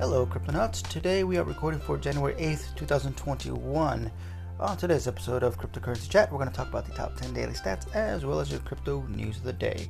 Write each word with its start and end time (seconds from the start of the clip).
Hello, 0.00 0.26
Cryptonauts. 0.26 0.82
Today 0.88 1.22
we 1.22 1.38
are 1.38 1.44
recording 1.44 1.78
for 1.78 1.96
January 1.96 2.34
8th, 2.34 2.74
2021. 2.74 4.10
On 4.58 4.76
today's 4.76 5.06
episode 5.06 5.44
of 5.44 5.56
Cryptocurrency 5.56 6.10
Chat, 6.10 6.32
we're 6.32 6.38
going 6.38 6.50
to 6.50 6.54
talk 6.54 6.68
about 6.68 6.84
the 6.84 6.92
top 6.92 7.16
10 7.16 7.32
daily 7.32 7.52
stats 7.52 7.86
as 7.94 8.24
well 8.24 8.40
as 8.40 8.50
your 8.50 8.58
crypto 8.58 9.02
news 9.02 9.36
of 9.36 9.44
the 9.44 9.52
day. 9.52 9.88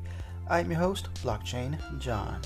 I'm 0.51 0.71
your 0.71 0.79
host, 0.79 1.09
Blockchain 1.15 1.79
John. 1.99 2.39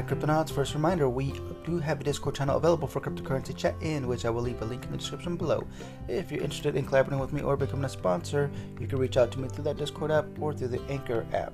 Alright, 0.00 0.18
Cryptonauts, 0.18 0.50
first 0.50 0.72
reminder 0.72 1.10
we 1.10 1.34
do 1.66 1.78
have 1.78 2.00
a 2.00 2.04
Discord 2.04 2.34
channel 2.34 2.56
available 2.56 2.88
for 2.88 3.02
cryptocurrency 3.02 3.54
chat 3.54 3.74
in 3.82 4.08
which 4.08 4.24
I 4.24 4.30
will 4.30 4.40
leave 4.40 4.62
a 4.62 4.64
link 4.64 4.86
in 4.86 4.92
the 4.92 4.96
description 4.96 5.36
below. 5.36 5.66
If 6.08 6.32
you're 6.32 6.42
interested 6.42 6.74
in 6.74 6.86
collaborating 6.86 7.20
with 7.20 7.34
me 7.34 7.42
or 7.42 7.54
becoming 7.54 7.84
a 7.84 7.88
sponsor, 7.90 8.50
you 8.80 8.86
can 8.86 8.98
reach 8.98 9.18
out 9.18 9.30
to 9.32 9.38
me 9.38 9.48
through 9.48 9.64
that 9.64 9.76
Discord 9.76 10.10
app 10.10 10.24
or 10.40 10.54
through 10.54 10.68
the 10.68 10.80
Anchor 10.88 11.26
app. 11.34 11.52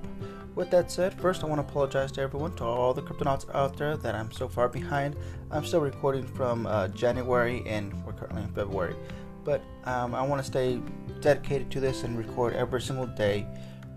With 0.55 0.71
that 0.71 0.89
said, 0.89 1.13
first 1.19 1.43
I 1.43 1.47
want 1.47 1.59
to 1.59 1.67
apologize 1.67 2.09
to 2.13 2.21
everyone, 2.21 2.55
to 2.55 2.63
all 2.63 2.93
the 2.93 3.01
Cryptonauts 3.01 3.53
out 3.53 3.75
there 3.75 3.97
that 3.97 4.15
I'm 4.15 4.31
so 4.31 4.47
far 4.47 4.69
behind. 4.69 5.17
I'm 5.51 5.65
still 5.65 5.81
recording 5.81 6.23
from 6.25 6.67
uh, 6.67 6.87
January 6.87 7.63
and 7.65 7.93
we're 8.05 8.13
currently 8.13 8.43
in 8.43 8.53
February. 8.53 8.95
But 9.43 9.61
um, 9.83 10.15
I 10.15 10.21
want 10.21 10.41
to 10.41 10.47
stay 10.47 10.79
dedicated 11.19 11.69
to 11.71 11.81
this 11.81 12.03
and 12.03 12.17
record 12.17 12.53
every 12.53 12.81
single 12.81 13.07
day 13.07 13.45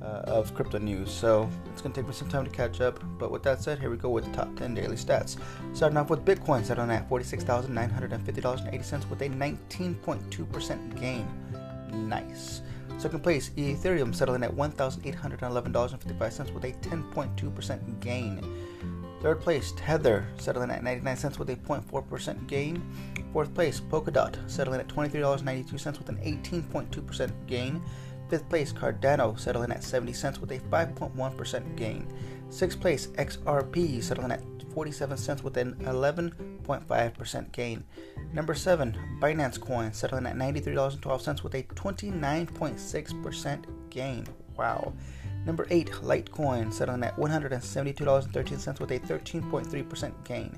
uh, 0.03 0.23
of 0.27 0.55
crypto 0.55 0.79
news. 0.79 1.11
So 1.11 1.49
it's 1.73 1.83
going 1.83 1.93
to 1.93 2.01
take 2.01 2.09
me 2.09 2.15
some 2.15 2.29
time 2.29 2.45
to 2.45 2.51
catch 2.51 2.81
up. 2.81 3.03
But 3.19 3.31
with 3.31 3.43
that 3.45 3.63
said, 3.63 3.79
here 3.79 3.91
we 3.91 3.97
go 3.97 4.11
with 4.11 4.25
the 4.25 4.33
top 4.33 4.57
10 4.57 4.75
daily 4.75 4.97
stats. 4.97 5.37
Starting 5.73 5.99
off 5.99 6.11
with 6.11 6.25
Bitcoin 6.25 6.65
settling 6.65 6.91
at 6.91 7.09
$46,950.80 7.09 9.11
with 9.11 9.23
a 9.23 9.29
19.2% 9.29 11.01
gain. 11.01 11.29
Nice. 12.09 12.63
Second 12.99 13.23
place, 13.23 13.51
Ethereum 13.57 14.13
settling 14.15 14.43
at 14.43 14.55
$1,811.55 14.55 16.53
with 16.53 16.65
a 16.65 16.73
10.2% 16.73 18.01
gain. 18.01 18.43
Third 19.23 19.41
place, 19.41 19.73
Tether 19.77 20.27
settling 20.39 20.71
at 20.71 20.83
99 20.83 21.17
cents 21.17 21.39
with 21.39 21.51
a 21.51 21.57
0.4% 21.57 22.47
gain. 22.47 22.83
Fourth 23.33 23.55
place, 23.55 23.81
Polkadot 23.81 24.37
settling 24.51 24.81
at 24.81 24.89
$23.92 24.89 25.99
with 25.99 26.09
an 26.09 26.17
18.2% 26.19 27.31
gain. 27.47 27.83
Fifth 28.31 28.49
place, 28.49 28.73
Cardano 28.73 29.39
settling 29.39 29.73
at 29.73 29.83
70 29.83 30.13
cents 30.13 30.39
with 30.39 30.53
a 30.53 30.61
5.1% 30.61 31.77
gain. 31.77 32.07
Sixth 32.49 32.81
place, 32.81 33.09
XRP 33.09 34.01
settling 34.01 34.31
at 34.31 34.41
47 34.73 35.17
cents 35.17 35.43
with 35.43 35.57
an 35.57 35.75
11.5% 35.81 37.53
gain. 37.53 37.83
Number 38.33 38.55
seven, 38.55 38.97
Binance 39.21 39.61
Coin 39.61 39.93
settling 39.93 40.27
at 40.27 40.37
$93.12 40.37 41.43
with 41.43 41.55
a 41.55 41.65
29.6% 41.65 43.91
gain. 43.91 44.25
Wow. 44.57 44.93
Number 45.45 45.67
8, 45.71 45.91
Litecoin, 45.91 46.73
settling 46.73 47.03
at 47.03 47.17
$172.13 47.17 48.81
with 48.81 48.93
a 48.93 49.01
13.3% 49.01 50.25
gain. 50.25 50.57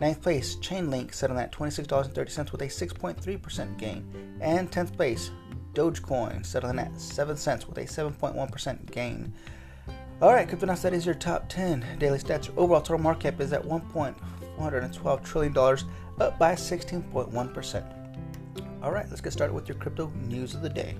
Ninth 0.00 0.22
place, 0.22 0.56
Chainlink, 0.56 1.12
settling 1.12 1.40
at 1.40 1.52
$26.30 1.52 2.52
with 2.52 2.62
a 2.62 2.66
6.3% 2.66 3.78
gain. 3.78 4.38
And 4.40 4.70
10th 4.70 4.96
place, 4.96 5.30
Dogecoin, 5.74 6.44
settling 6.44 6.78
at 6.78 7.00
7 7.00 7.36
cents 7.36 7.66
with 7.66 7.78
a 7.78 7.82
7.1% 7.82 8.90
gain. 8.90 9.32
Alright, 10.20 10.48
Cryptonauts, 10.48 10.82
that 10.82 10.94
is 10.94 11.04
your 11.04 11.14
top 11.14 11.48
10 11.48 11.84
daily 11.98 12.18
stats. 12.18 12.46
Your 12.46 12.58
overall 12.58 12.80
total 12.80 12.98
market 12.98 13.32
cap 13.32 13.40
is 13.40 13.52
at 13.52 13.64
$1.412 13.64 15.24
trillion, 15.24 15.56
up 16.20 16.38
by 16.38 16.54
16.1%. 16.54 18.82
Alright, 18.82 19.08
let's 19.08 19.20
get 19.20 19.32
started 19.32 19.54
with 19.54 19.68
your 19.68 19.78
crypto 19.78 20.12
news 20.28 20.54
of 20.54 20.62
the 20.62 20.68
day. 20.68 20.96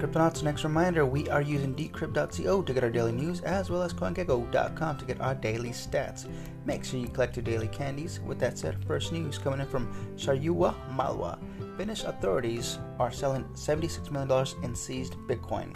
Cryptonauts, 0.00 0.42
next 0.42 0.64
reminder 0.64 1.04
we 1.04 1.28
are 1.28 1.42
using 1.42 1.74
decrypt.co 1.74 2.62
to 2.62 2.72
get 2.72 2.82
our 2.82 2.88
daily 2.88 3.12
news 3.12 3.42
as 3.42 3.68
well 3.68 3.82
as 3.82 3.92
CoinGecko.com 3.92 4.96
to 4.96 5.04
get 5.04 5.20
our 5.20 5.34
daily 5.34 5.72
stats. 5.72 6.26
Make 6.64 6.86
sure 6.86 6.98
you 6.98 7.08
collect 7.08 7.36
your 7.36 7.44
daily 7.44 7.68
candies. 7.68 8.18
With 8.20 8.38
that 8.38 8.56
said, 8.56 8.82
first 8.86 9.12
news 9.12 9.36
coming 9.36 9.60
in 9.60 9.66
from 9.66 9.92
Shaurya 10.16 10.74
Malwa. 10.94 11.38
Finnish 11.76 12.04
authorities 12.04 12.78
are 12.98 13.12
selling 13.12 13.44
$76 13.52 14.10
million 14.10 14.46
in 14.62 14.74
seized 14.74 15.16
Bitcoin. 15.28 15.74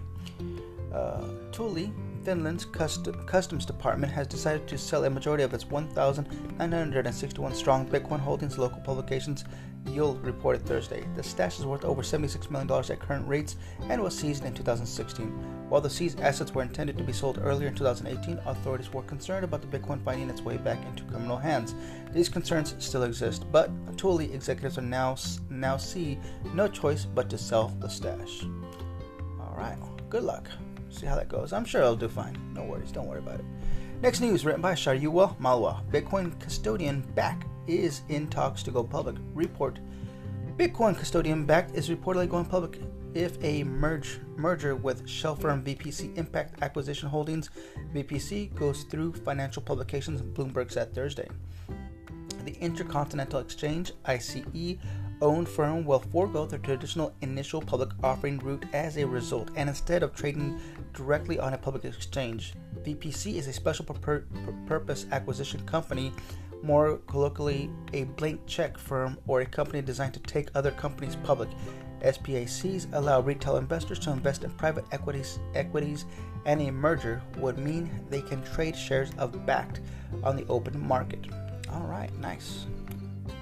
Uh, 0.91 1.21
Tulli, 1.51 1.93
Finland's 2.25 2.65
Customs 2.65 3.67
Department 3.67 4.11
has 4.11 4.27
decided 4.27 4.67
to 4.67 4.79
sell 4.79 5.05
a 5.05 5.11
majority 5.11 5.45
of 5.45 5.53
its 5.53 5.67
1,961 5.67 7.55
strong 7.55 7.87
Bitcoin 7.87 8.19
holdings. 8.19 8.57
Local 8.57 8.81
publications 8.81 9.45
Yle 9.87 10.15
reported 10.17 10.65
Thursday. 10.65 11.05
The 11.17 11.23
stash 11.23 11.59
is 11.59 11.67
worth 11.67 11.85
over 11.85 12.01
$76 12.01 12.51
million 12.51 12.71
at 12.71 12.99
current 12.99 13.29
rates 13.29 13.57
and 13.91 14.03
was 14.03 14.17
seized 14.17 14.47
in 14.47 14.55
2016. 14.55 15.27
While 15.69 15.83
the 15.83 15.91
seized 15.91 16.21
assets 16.21 16.55
were 16.55 16.63
intended 16.63 16.97
to 16.97 17.05
be 17.05 17.13
sold 17.13 17.39
earlier 17.43 17.69
in 17.69 17.75
2018, 17.75 18.39
authorities 18.47 18.91
were 18.91 19.03
concerned 19.03 19.45
about 19.45 19.61
the 19.61 19.79
Bitcoin 19.79 20.03
finding 20.03 20.31
its 20.31 20.41
way 20.41 20.57
back 20.57 20.83
into 20.87 21.05
criminal 21.05 21.37
hands. 21.37 21.75
These 22.13 22.31
concerns 22.31 22.75
still 22.79 23.03
exist, 23.03 23.45
but 23.53 23.71
Tulli 23.97 24.33
executives 24.35 24.79
are 24.79 24.83
now 24.83 25.17
now 25.51 25.77
see 25.77 26.19
no 26.55 26.69
choice 26.69 27.05
but 27.05 27.29
to 27.29 27.37
sell 27.37 27.69
the 27.81 27.89
stash. 27.89 28.45
All 29.39 29.55
right, 29.59 29.79
good 30.09 30.23
luck 30.23 30.49
see 30.95 31.07
how 31.07 31.17
that 31.17 31.29
goes. 31.29 31.53
I'm 31.53 31.65
sure 31.65 31.83
it'll 31.83 31.97
do 31.97 32.09
fine. 32.09 32.37
No 32.55 32.65
worries, 32.65 32.93
don't 32.93 33.07
worry 33.07 33.19
about 33.19 33.41
it. 33.41 33.45
Next 34.03 34.21
news 34.21 34.45
written 34.45 34.61
by 34.61 34.75
Shaurya 34.75 35.39
Malwa. 35.39 35.83
Bitcoin 35.91 36.39
custodian 36.41 37.03
Bakkt 37.15 37.45
is 37.67 38.03
in 38.09 38.29
talks 38.29 38.63
to 38.63 38.71
go 38.71 38.85
public. 38.85 39.17
Report 39.33 39.79
Bitcoin 40.57 40.97
custodian 40.97 41.47
Bakkt 41.47 41.75
is 41.75 41.89
reportedly 41.89 42.29
going 42.29 42.45
public 42.45 42.79
if 43.15 43.43
a 43.43 43.63
merge, 43.65 44.19
merger 44.37 44.75
with 44.75 45.09
shell 45.09 45.37
firm 45.37 45.63
VPC 45.65 46.17
Impact 46.19 46.63
Acquisition 46.63 47.09
Holdings 47.09 47.51
VPC 47.95 48.55
goes 48.55 48.83
through 48.85 49.15
financial 49.15 49.63
publications, 49.63 50.21
Bloomberg 50.21 50.71
said 50.71 50.93
Thursday. 50.95 51.29
The 52.45 52.55
Intercontinental 52.61 53.41
Exchange 53.41 53.93
ICE 54.05 54.77
owned 55.25 55.49
firm 55.49 55.85
will 55.85 55.99
forego 55.99 56.45
the 56.45 56.59
traditional 56.59 57.15
initial 57.23 57.61
public 57.61 57.89
offering 58.03 58.39
route 58.39 58.67
as 58.73 58.99
a 58.99 59.07
result, 59.07 59.51
and 59.57 59.69
instead 59.69 60.03
of 60.03 60.15
trading 60.15 60.61
directly 60.93 61.39
on 61.39 61.55
a 61.55 61.59
public 61.59 61.85
exchange, 61.85 62.53
VPC 62.83 63.37
is 63.37 63.49
a 63.49 63.53
special 63.53 63.87
pur- 63.87 64.27
purpose 64.67 65.07
acquisition 65.11 65.65
company, 65.67 66.13
more 66.63 66.99
colloquially, 67.07 67.71
a 67.95 68.05
blank 68.05 68.41
check 68.47 68.77
firm 68.79 69.19
or 69.27 69.41
a 69.41 69.47
company 69.47 69.81
designed 69.81 70.15
to 70.15 70.21
take 70.21 70.51
other 70.55 70.71
companies 70.71 71.17
public. 71.17 71.49
SPACs 72.03 72.87
allow 72.93 73.21
retail 73.21 73.57
investors 73.57 73.99
to 74.01 74.11
invest 74.11 74.45
in 74.45 74.51
private 74.51 74.85
equities, 74.93 75.39
equities, 75.55 76.05
and 76.45 76.61
a 76.61 76.71
merger 76.71 77.23
would 77.39 77.59
mean 77.59 77.91
they 78.11 78.21
can 78.21 78.43
trade 78.43 78.77
shares 78.77 79.11
of 79.17 79.33
Bakkt 79.47 79.81
on 80.23 80.37
the 80.37 80.47
open 80.49 80.79
market. 80.87 81.27
All 81.71 81.87
right, 81.87 82.15
nice. 82.19 82.67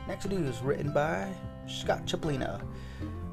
Next 0.06 0.28
news 0.28 0.60
written 0.62 0.92
by 0.92 1.32
Scott 1.66 2.06
Chipolina. 2.06 2.62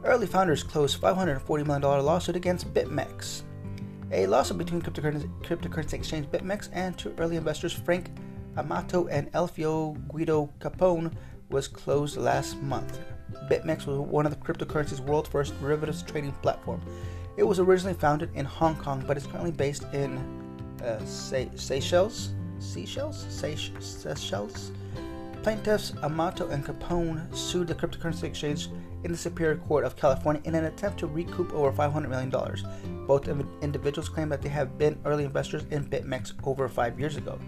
Early 0.03 0.27
founders 0.27 0.63
closed 0.63 1.01
$540 1.01 1.65
million 1.65 1.81
lawsuit 1.81 2.35
against 2.35 2.73
BitMEX. 2.73 3.43
A 4.11 4.25
lawsuit 4.25 4.57
between 4.57 4.81
cryptocurrency, 4.81 5.93
exchange 5.93 6.27
BitMEX 6.27 6.69
and 6.73 6.97
two 6.97 7.13
early 7.17 7.35
investors, 7.35 7.73
Frank 7.73 8.09
Amato 8.57 9.07
and 9.07 9.31
Elfio 9.33 9.95
Guido 10.07 10.51
Capone, 10.59 11.13
was 11.49 11.67
closed 11.67 12.17
last 12.17 12.59
month. 12.61 12.99
BitMEX 13.49 13.85
was 13.85 13.99
one 13.99 14.25
of 14.25 14.31
the 14.31 14.37
cryptocurrency's 14.37 15.01
world's 15.01 15.29
first 15.29 15.59
derivatives 15.59 16.01
trading 16.01 16.31
platform. 16.41 16.81
It 17.37 17.43
was 17.43 17.59
originally 17.59 17.93
founded 17.93 18.31
in 18.35 18.45
Hong 18.45 18.75
Kong, 18.75 19.03
but 19.05 19.17
is 19.17 19.27
currently 19.27 19.51
based 19.51 19.83
in 19.93 20.17
uh, 20.83 20.99
Seychelles. 21.05 22.33
Seychelles? 22.59 23.25
Seychelles? 23.29 24.71
Plaintiffs 25.43 25.93
Amato 26.03 26.49
and 26.49 26.65
Capone 26.65 27.33
sued 27.33 27.67
the 27.67 27.75
cryptocurrency 27.75 28.23
exchange 28.23 28.67
in 29.05 29.11
the 29.11 29.17
Superior 29.17 29.55
Court 29.55 29.85
of 29.85 29.95
California 29.95 30.41
in 30.43 30.53
an 30.53 30.65
attempt 30.65 30.99
to 30.99 31.07
recoup 31.07 31.53
over 31.53 31.71
$500 31.71 32.09
million. 32.09 33.05
Both 33.07 33.29
individuals 33.61 34.09
claim 34.09 34.27
that 34.29 34.41
they 34.41 34.49
have 34.49 34.77
been 34.77 34.99
early 35.05 35.23
investors 35.23 35.63
in 35.71 35.85
BitMEX 35.85 36.33
over 36.45 36.67
five 36.67 36.99
years 36.99 37.15
ago. 37.15 37.39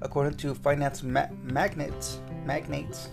According 0.00 0.36
to 0.38 0.54
finance 0.54 1.02
ma- 1.02 1.26
magnates, 1.42 2.20
magnates, 2.44 3.08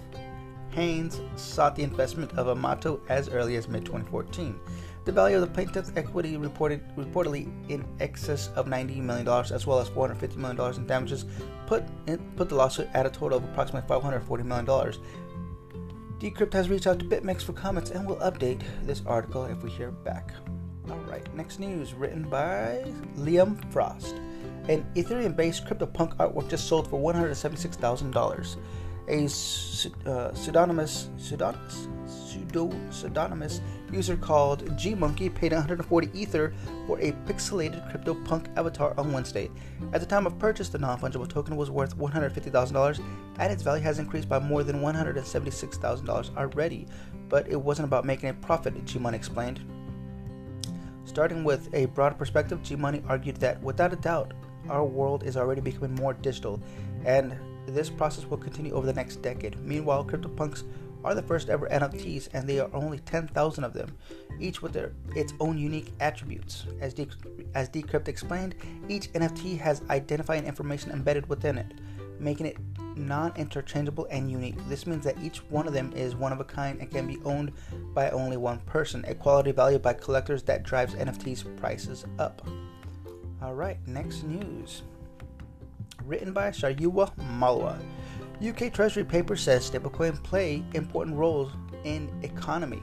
Hayes 0.72 1.20
sought 1.36 1.76
the 1.76 1.84
investment 1.84 2.32
of 2.38 2.48
Amato 2.48 3.02
as 3.10 3.28
early 3.28 3.56
as 3.56 3.68
mid 3.68 3.86
2014. 3.86 4.58
The 5.04 5.12
value 5.12 5.36
of 5.38 5.42
the 5.42 5.48
plaintiff's 5.48 5.92
equity 5.96 6.38
reported 6.38 6.82
reportedly 6.96 7.50
in 7.70 7.86
excess 8.00 8.50
of 8.50 8.68
$90 8.68 8.98
million, 8.98 9.28
as 9.28 9.66
well 9.66 9.80
as 9.80 9.90
$450 9.90 10.36
million 10.36 10.76
in 10.76 10.86
damages, 10.86 11.26
put 11.66 11.84
in, 12.06 12.20
put 12.36 12.50
the 12.50 12.56
lawsuit 12.56 12.88
at 12.94 13.06
a 13.06 13.10
total 13.10 13.40
of 13.40 13.44
approximately 13.46 13.90
$540 13.90 14.46
million. 14.46 14.66
Decrypt 16.20 16.54
has 16.54 16.70
reached 16.70 16.86
out 16.86 17.00
to 17.00 17.06
BitMEX 17.06 17.42
for 17.42 17.54
comments 17.54 17.90
and 17.90 18.08
will 18.08 18.18
update 18.18 18.62
this 18.86 19.02
article 19.08 19.46
if 19.46 19.64
we 19.64 19.72
hear 19.72 19.90
back. 19.90 20.34
Alright, 20.88 21.34
next 21.36 21.60
news 21.60 21.96
written 21.96 22.30
by 22.30 22.84
Liam 23.18 23.60
Frost. 23.72 24.16
An 24.70 24.86
Ethereum 24.96 25.36
based 25.36 25.66
CryptoPunk 25.66 26.16
artwork 26.18 26.48
just 26.48 26.68
sold 26.68 26.88
for 26.88 27.00
$176,000. 27.02 28.58
A 29.08 29.24
uh, 30.10 30.32
pseudonymous, 30.34 31.10
pseudonymous, 31.18 31.88
pseudo, 32.32 32.70
pseudonymous 32.90 33.62
user 33.92 34.16
called 34.16 34.66
GMoney 34.78 35.34
paid 35.34 35.52
140 35.52 36.10
Ether 36.14 36.54
for 36.88 37.00
a 37.00 37.12
pixelated 37.28 37.82
CryptoPunk 37.92 38.48
avatar 38.58 38.94
on 38.98 39.12
Wednesday. 39.12 39.50
At 39.94 40.00
the 40.00 40.08
time 40.08 40.26
of 40.26 40.40
purchase, 40.40 40.70
the 40.70 40.78
non 40.78 41.00
fungible 41.00 41.28
token 41.28 41.56
was 41.56 41.70
worth 41.70 41.98
$150,000, 41.98 43.04
and 43.40 43.52
its 43.52 43.64
value 43.64 43.84
has 43.84 44.00
increased 44.00 44.30
by 44.30 44.40
more 44.40 44.64
than 44.64 44.82
$176,000 44.82 46.38
already. 46.38 46.88
But 47.28 47.50
it 47.50 47.60
wasn't 47.62 47.88
about 47.88 48.06
making 48.06 48.30
a 48.30 48.34
profit, 48.34 48.86
G 48.86 49.00
Money 49.00 49.18
explained. 49.18 49.62
Starting 51.04 51.44
with 51.44 51.74
a 51.74 51.86
broader 51.88 52.16
perspective, 52.16 52.64
G 52.64 52.76
Money 52.76 53.04
argued 53.08 53.38
that 53.38 53.62
without 53.62 53.92
a 53.92 53.98
doubt, 53.98 54.34
our 54.70 54.86
world 54.86 55.24
is 55.24 55.36
already 55.36 55.60
becoming 55.60 55.96
more 55.96 56.14
digital, 56.14 56.62
and 57.06 57.36
this 57.68 57.90
process 57.90 58.26
will 58.26 58.38
continue 58.38 58.74
over 58.74 58.86
the 58.86 58.94
next 58.94 59.18
decade. 59.18 59.60
Meanwhile, 59.60 60.06
CryptoPunks 60.06 60.64
are 61.04 61.16
the 61.16 61.22
first 61.22 61.50
ever 61.50 61.68
NFTs, 61.68 62.30
and 62.34 62.48
there 62.48 62.64
are 62.64 62.76
only 62.76 63.00
10,000 63.00 63.64
of 63.64 63.74
them, 63.74 63.98
each 64.40 64.62
with 64.62 64.74
their 64.74 64.94
its 65.16 65.34
own 65.40 65.58
unique 65.58 65.92
attributes. 66.00 66.66
As, 66.80 66.94
De- 66.94 67.08
as 67.56 67.70
Decrypt 67.70 68.08
explained, 68.08 68.56
each 68.88 69.12
NFT 69.14 69.60
has 69.60 69.82
identifying 69.90 70.46
information 70.46 70.92
embedded 70.92 71.28
within 71.28 71.58
it, 71.58 71.74
making 72.20 72.46
it 72.46 72.58
non 72.96 73.34
interchangeable 73.36 74.08
and 74.12 74.30
unique. 74.30 74.56
This 74.68 74.86
means 74.86 75.04
that 75.06 75.22
each 75.22 75.38
one 75.50 75.68
of 75.68 75.74
them 75.74 75.92
is 75.96 76.16
one 76.16 76.34
of 76.34 76.40
a 76.40 76.44
kind 76.44 76.80
and 76.80 76.90
can 76.90 77.08
be 77.08 77.20
owned 77.26 77.52
by 77.94 78.10
only 78.12 78.38
one 78.38 78.60
person, 78.60 79.04
a 79.08 79.16
quality 79.16 79.52
valued 79.52 79.82
by 79.82 79.94
collectors 79.94 80.44
that 80.44 80.64
drives 80.64 80.94
NFTs 80.96 81.58
prices 81.58 82.06
up. 82.20 82.46
All 83.42 83.56
right, 83.56 83.78
next 83.88 84.24
news. 84.24 84.84
Written 86.06 86.34
by 86.34 86.50
Shaurya 86.50 87.12
Malwa. 87.40 87.80
UK 88.42 88.74
Treasury 88.74 89.04
paper 89.04 89.36
says 89.36 89.70
stablecoin 89.70 90.22
play 90.24 90.64
important 90.74 91.16
roles 91.16 91.52
in 91.84 92.10
economy. 92.24 92.82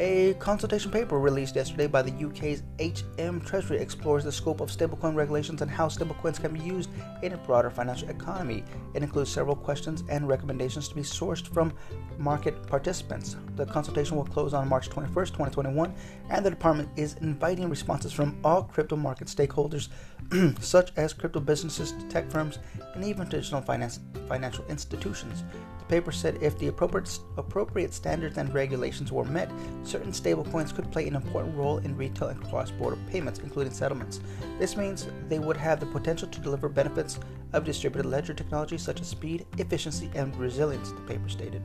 A 0.00 0.34
consultation 0.34 0.92
paper 0.92 1.18
released 1.18 1.56
yesterday 1.56 1.88
by 1.88 2.02
the 2.02 2.24
UK's 2.24 2.62
HM 2.78 3.40
Treasury 3.40 3.78
explores 3.78 4.22
the 4.22 4.30
scope 4.30 4.60
of 4.60 4.70
stablecoin 4.70 5.16
regulations 5.16 5.60
and 5.60 5.68
how 5.68 5.88
stablecoins 5.88 6.40
can 6.40 6.52
be 6.52 6.60
used 6.60 6.88
in 7.24 7.32
a 7.32 7.36
broader 7.36 7.68
financial 7.68 8.08
economy. 8.08 8.62
It 8.94 9.02
includes 9.02 9.28
several 9.28 9.56
questions 9.56 10.04
and 10.08 10.28
recommendations 10.28 10.88
to 10.88 10.94
be 10.94 11.02
sourced 11.02 11.48
from 11.48 11.72
market 12.16 12.64
participants. 12.68 13.34
The 13.56 13.66
consultation 13.66 14.16
will 14.16 14.24
close 14.24 14.54
on 14.54 14.68
March 14.68 14.88
21st, 14.88 15.32
2021, 15.32 15.92
and 16.30 16.46
the 16.46 16.50
department 16.50 16.90
is 16.94 17.14
inviting 17.14 17.68
responses 17.68 18.12
from 18.12 18.38
all 18.44 18.62
crypto 18.62 18.94
market 18.94 19.26
stakeholders, 19.26 19.88
such 20.60 20.92
as 20.96 21.12
crypto 21.12 21.40
businesses, 21.40 21.94
tech 22.08 22.30
firms, 22.30 22.60
and 22.94 23.04
even 23.04 23.28
traditional 23.28 23.62
finance, 23.62 23.98
financial 24.28 24.64
institutions 24.68 25.42
The 25.78 25.84
paper 25.86 26.12
said 26.12 26.38
if 26.40 26.56
the 26.58 26.68
appropriate, 26.68 27.18
appropriate 27.36 27.94
standards 27.94 28.38
and 28.38 28.52
regulations 28.54 29.10
were 29.10 29.24
met, 29.24 29.50
certain 29.88 30.12
stablecoins 30.12 30.74
could 30.74 30.90
play 30.92 31.08
an 31.08 31.16
important 31.16 31.56
role 31.56 31.78
in 31.78 31.96
retail 31.96 32.28
and 32.28 32.42
cross 32.44 32.70
border 32.70 32.98
payments, 33.10 33.40
including 33.40 33.72
settlements. 33.72 34.20
This 34.58 34.76
means 34.76 35.08
they 35.28 35.38
would 35.38 35.56
have 35.56 35.80
the 35.80 35.86
potential 35.86 36.28
to 36.28 36.40
deliver 36.40 36.68
benefits 36.68 37.18
of 37.52 37.64
distributed 37.64 38.08
ledger 38.08 38.34
technology 38.34 38.78
such 38.78 39.00
as 39.00 39.08
speed, 39.08 39.46
efficiency, 39.56 40.10
and 40.14 40.36
resilience, 40.36 40.92
the 40.92 41.00
paper 41.02 41.28
stated. 41.28 41.62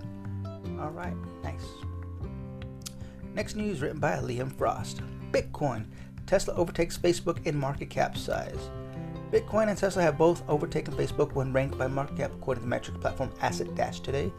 All 0.79 0.91
right, 0.91 1.15
nice. 1.43 1.65
Next 3.33 3.55
news 3.55 3.81
written 3.81 3.99
by 3.99 4.17
Liam 4.17 4.51
Frost 4.51 5.01
Bitcoin. 5.31 5.85
Tesla 6.25 6.53
overtakes 6.53 6.97
Facebook 6.97 7.45
in 7.45 7.57
market 7.57 7.89
cap 7.89 8.17
size. 8.17 8.69
Bitcoin 9.31 9.67
and 9.67 9.77
Tesla 9.77 10.03
have 10.03 10.17
both 10.17 10.47
overtaken 10.47 10.93
Facebook 10.93 11.33
when 11.33 11.51
ranked 11.51 11.77
by 11.77 11.87
market 11.87 12.17
cap, 12.17 12.31
according 12.33 12.61
to 12.61 12.65
the 12.65 12.69
metric 12.69 13.01
platform 13.01 13.31
Asset 13.41 13.73
Dash 13.75 13.99
today. 13.99 14.31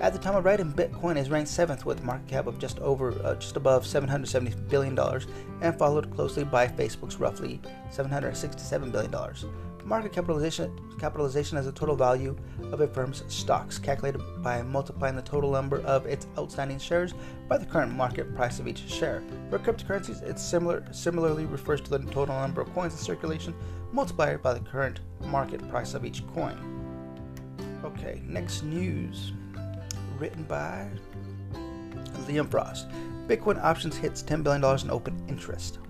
At 0.00 0.12
the 0.12 0.18
time 0.18 0.34
of 0.34 0.44
writing, 0.44 0.72
Bitcoin 0.72 1.16
is 1.16 1.30
ranked 1.30 1.50
seventh 1.50 1.84
with 1.84 2.00
a 2.00 2.04
market 2.04 2.26
cap 2.26 2.46
of 2.46 2.58
just 2.58 2.78
over, 2.78 3.12
uh, 3.24 3.34
just 3.34 3.56
above 3.56 3.86
770 3.86 4.54
billion 4.68 4.94
dollars, 4.94 5.26
and 5.60 5.78
followed 5.78 6.10
closely 6.14 6.44
by 6.44 6.66
Facebook's 6.66 7.20
roughly 7.20 7.60
767 7.90 8.90
billion 8.90 9.10
dollars. 9.10 9.44
Market 9.84 10.12
capitalization 10.12 10.72
capitalization 10.98 11.58
is 11.58 11.66
the 11.66 11.72
total 11.72 11.96
value 11.96 12.36
of 12.70 12.80
a 12.80 12.86
firm's 12.86 13.24
stocks, 13.28 13.78
calculated 13.78 14.22
by 14.42 14.62
multiplying 14.62 15.16
the 15.16 15.22
total 15.22 15.50
number 15.50 15.80
of 15.80 16.06
its 16.06 16.26
outstanding 16.38 16.78
shares 16.78 17.12
by 17.48 17.58
the 17.58 17.66
current 17.66 17.92
market 17.92 18.34
price 18.34 18.60
of 18.60 18.68
each 18.68 18.88
share. 18.88 19.22
For 19.50 19.58
cryptocurrencies, 19.58 20.22
it 20.22 20.38
similar 20.38 20.84
similarly 20.92 21.44
refers 21.44 21.80
to 21.82 21.90
the 21.90 21.98
total 22.10 22.36
number 22.36 22.60
of 22.60 22.72
coins 22.72 22.92
in 22.92 22.98
circulation 22.98 23.54
multiplied 23.92 24.40
by 24.40 24.54
the 24.54 24.60
current 24.60 25.00
market 25.26 25.68
price 25.68 25.94
of 25.94 26.04
each 26.04 26.26
coin. 26.28 26.56
Okay, 27.84 28.22
next 28.24 28.62
news, 28.62 29.32
written 30.22 30.44
by 30.44 30.88
Liam 32.28 32.48
Frost. 32.48 32.86
Bitcoin 33.26 33.60
options 33.60 33.96
hits 33.96 34.22
$10 34.22 34.44
billion 34.44 34.62
in 34.80 34.90
open 34.90 35.20
interest. 35.28 35.80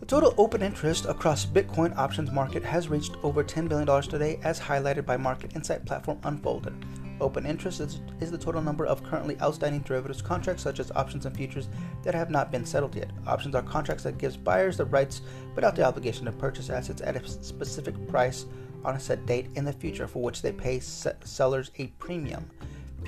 The 0.00 0.06
total 0.06 0.32
open 0.38 0.62
interest 0.62 1.04
across 1.04 1.44
Bitcoin 1.44 1.94
options 1.98 2.30
market 2.30 2.64
has 2.64 2.88
reached 2.88 3.16
over 3.22 3.44
$10 3.44 3.68
billion 3.68 4.02
today, 4.02 4.40
as 4.44 4.58
highlighted 4.58 5.04
by 5.04 5.18
market 5.18 5.54
insight 5.54 5.84
platform 5.84 6.18
Unfolded. 6.24 6.72
Open 7.20 7.44
interest 7.44 7.80
is, 7.80 8.00
is, 8.20 8.30
the 8.30 8.38
total 8.38 8.62
number 8.62 8.86
of 8.86 9.04
currently 9.04 9.38
outstanding 9.42 9.82
derivatives 9.82 10.22
contracts, 10.22 10.62
such 10.62 10.80
as 10.80 10.90
options 10.92 11.26
and 11.26 11.36
futures, 11.36 11.68
that 12.04 12.14
have 12.14 12.30
not 12.30 12.50
been 12.50 12.64
settled 12.64 12.94
yet. 12.94 13.10
Options 13.26 13.54
are 13.54 13.62
contracts 13.62 14.04
that 14.04 14.16
gives 14.16 14.38
buyers 14.38 14.78
the 14.78 14.86
rights 14.86 15.20
but 15.48 15.56
without 15.56 15.76
the 15.76 15.84
obligation 15.84 16.24
to 16.24 16.32
purchase 16.32 16.70
assets 16.70 17.02
at 17.02 17.16
a 17.16 17.28
specific 17.28 17.94
price 18.08 18.46
on 18.84 18.96
a 18.96 19.00
set 19.00 19.26
date 19.26 19.48
in 19.54 19.66
the 19.66 19.72
future, 19.72 20.06
for 20.06 20.22
which 20.22 20.40
they 20.40 20.52
pay 20.52 20.80
sellers 20.80 21.70
a 21.78 21.88
premium. 21.98 22.48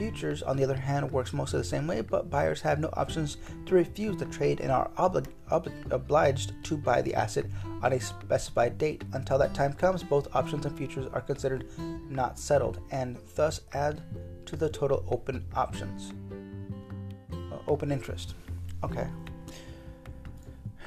Futures, 0.01 0.43
on 0.43 0.57
the 0.57 0.65
other 0.65 0.77
hand, 0.77 1.13
works 1.13 1.35
mostly 1.35 1.59
the 1.59 1.65
same 1.65 1.87
way, 1.87 2.01
but 2.01 2.31
buyers 2.31 2.63
have 2.63 2.81
no 2.81 2.89
options 2.95 3.37
to 3.67 3.75
refuse 3.75 4.17
the 4.17 4.25
trade 4.25 4.61
and 4.61 4.73
are 4.73 4.91
obli- 4.97 5.27
ob- 5.51 5.71
obliged 5.91 6.55
to 6.65 6.79
buy 6.79 7.03
the 7.03 7.15
asset 7.15 7.45
on 7.83 7.93
a 7.93 8.01
specified 8.01 8.79
date. 8.79 9.05
Until 9.13 9.37
that 9.37 9.53
time 9.53 9.75
comes, 9.75 10.03
both 10.03 10.35
options 10.35 10.65
and 10.65 10.75
futures 10.75 11.07
are 11.13 11.21
considered 11.21 11.69
not 12.09 12.39
settled 12.39 12.81
and 12.91 13.19
thus 13.35 13.61
add 13.75 14.01
to 14.47 14.57
the 14.57 14.71
total 14.71 15.05
open 15.11 15.45
options. 15.55 16.15
Uh, 17.31 17.59
open 17.69 17.93
interest. 17.93 18.37
Okay. 18.83 19.07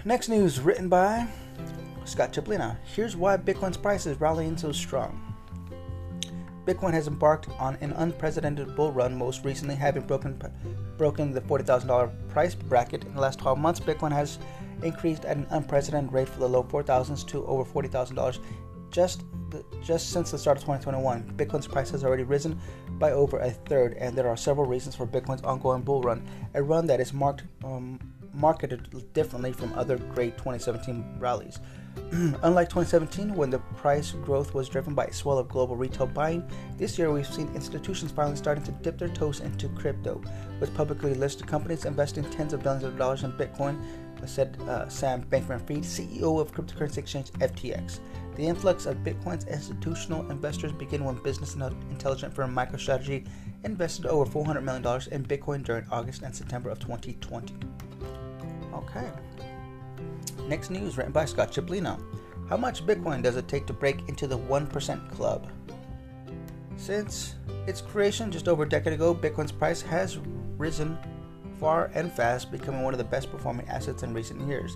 Next 0.05 0.27
news 0.27 0.60
written 0.60 0.89
by 0.89 1.27
Scott 2.05 2.34
Chipolina. 2.34 2.77
Here's 2.84 3.15
why 3.15 3.38
Bitcoin's 3.38 3.77
price 3.77 4.08
is 4.08 4.20
rallying 4.20 4.58
so 4.58 4.72
strong. 4.72 5.33
Bitcoin 6.65 6.93
has 6.93 7.08
embarked 7.08 7.50
on 7.60 7.75
an 7.82 7.91
unprecedented 7.93 8.75
bull 8.75 8.91
run, 8.91 9.17
most 9.17 9.43
recently 9.43 9.75
having 9.75 10.03
broken 10.03 10.41
broken 10.98 11.32
the 11.32 11.41
$40,000 11.41 12.12
price 12.29 12.55
bracket. 12.55 13.03
In 13.03 13.15
the 13.15 13.22
last 13.22 13.39
12 13.39 13.58
months, 13.60 13.79
Bitcoin 13.79 14.12
has 14.12 14.39
increased 14.82 15.25
at 15.25 15.38
an 15.38 15.48
unprecedented 15.50 16.13
rate 16.13 16.29
for 16.29 16.39
the 16.39 16.48
low 16.48 16.63
4,000s 16.63 17.27
to 17.27 17.46
over 17.48 17.63
$40,000 17.63 18.39
just 18.91 19.24
just 19.84 20.12
since 20.12 20.32
the 20.32 20.38
start 20.38 20.58
of 20.58 20.63
2021. 20.63 21.34
Bitcoin's 21.36 21.67
price 21.67 21.89
has 21.91 22.03
already 22.03 22.24
risen 22.24 22.60
by 22.93 23.12
over 23.12 23.39
a 23.39 23.51
third, 23.51 23.96
and 24.00 24.15
there 24.15 24.27
are 24.27 24.38
several 24.38 24.65
reasons 24.65 24.96
for 24.96 25.05
Bitcoin's 25.05 25.41
ongoing 25.43 25.82
bull 25.82 26.01
run, 26.01 26.25
a 26.53 26.63
run 26.63 26.88
that 26.88 27.00
is 27.00 27.13
marked 27.13 27.43
um, 27.63 28.00
marketed 28.34 29.13
differently 29.13 29.51
from 29.51 29.74
other 29.74 29.98
great 29.98 30.38
2017 30.38 31.17
rallies. 31.20 31.60
Unlike 32.12 32.69
2017, 32.69 33.33
when 33.33 33.50
the 33.50 33.59
price 33.77 34.12
growth 34.12 34.53
was 34.53 34.69
driven 34.69 34.93
by 34.93 35.05
a 35.05 35.13
swell 35.13 35.38
of 35.38 35.50
global 35.50 35.75
retail 35.75 36.07
buying, 36.07 36.47
this 36.77 36.97
year 36.97 37.12
we've 37.12 37.25
seen 37.25 37.50
institutions 37.55 38.12
finally 38.12 38.35
starting 38.35 38.63
to 38.63 38.71
dip 38.71 38.97
their 38.97 39.09
toes 39.09 39.39
into 39.39 39.67
crypto, 39.69 40.21
with 40.59 40.73
publicly 40.75 41.13
listed 41.13 41.47
companies 41.47 41.85
investing 41.85 42.23
tens 42.31 42.53
of 42.53 42.63
billions 42.63 42.83
of 42.83 42.97
dollars 42.97 43.23
in 43.23 43.31
Bitcoin, 43.33 43.83
said 44.27 44.57
uh, 44.67 44.88
Sam 44.88 45.23
Bankman 45.23 45.65
Fried, 45.65 45.83
CEO 45.83 46.39
of 46.39 46.53
cryptocurrency 46.53 47.00
exchange 47.00 47.31
FTX. 47.33 48.00
The 48.35 48.47
influx 48.47 48.85
of 48.85 48.97
Bitcoin's 48.97 49.45
institutional 49.45 50.29
investors 50.31 50.71
began 50.71 51.03
when 51.03 51.15
business 51.15 51.55
intelligence 51.55 52.33
firm 52.33 52.55
MicroStrategy 52.55 53.27
invested 53.63 54.05
over 54.05 54.29
$400 54.29 54.63
million 54.63 54.83
in 55.12 55.25
Bitcoin 55.25 55.63
during 55.63 55.85
August 55.91 56.23
and 56.23 56.35
September 56.35 56.69
of 56.69 56.79
2020. 56.79 57.53
Okay. 58.73 59.09
Next 60.48 60.69
news 60.69 60.98
written 60.98 61.12
by 61.12 61.25
Scott 61.25 61.51
Chipolina. 61.51 62.01
How 62.50 62.57
much 62.57 62.86
Bitcoin 62.86 63.24
does 63.24 63.38
it 63.38 63.48
take 63.48 63.65
to 63.67 63.74
break 63.74 64.07
into 64.10 64.27
the 64.27 64.38
1% 64.38 65.12
club? 65.12 65.50
Since 66.75 67.36
its 67.67 67.81
creation 67.81 68.31
just 68.31 68.48
over 68.48 68.63
a 68.63 68.69
decade 68.69 68.93
ago, 68.93 69.15
Bitcoin's 69.15 69.51
price 69.51 69.81
has 69.81 70.17
risen 70.57 70.98
far 71.60 71.91
and 71.93 72.12
fast, 72.12 72.51
becoming 72.51 72.83
one 72.83 72.93
of 72.93 72.98
the 72.98 73.03
best 73.03 73.31
performing 73.31 73.67
assets 73.69 74.03
in 74.03 74.13
recent 74.13 74.45
years. 74.48 74.75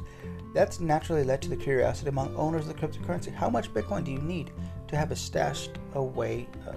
That's 0.53 0.79
naturally 0.79 1.23
led 1.23 1.41
to 1.41 1.49
the 1.49 1.57
curiosity 1.57 2.09
among 2.09 2.35
owners 2.35 2.67
of 2.67 2.73
the 2.73 2.87
cryptocurrency. 2.87 3.33
How 3.33 3.49
much 3.49 3.73
Bitcoin 3.73 4.03
do 4.03 4.11
you 4.11 4.19
need 4.19 4.51
to 4.87 4.95
have 4.95 5.11
it 5.11 5.17
stashed 5.17 5.71
away 5.93 6.47
uh, 6.67 6.73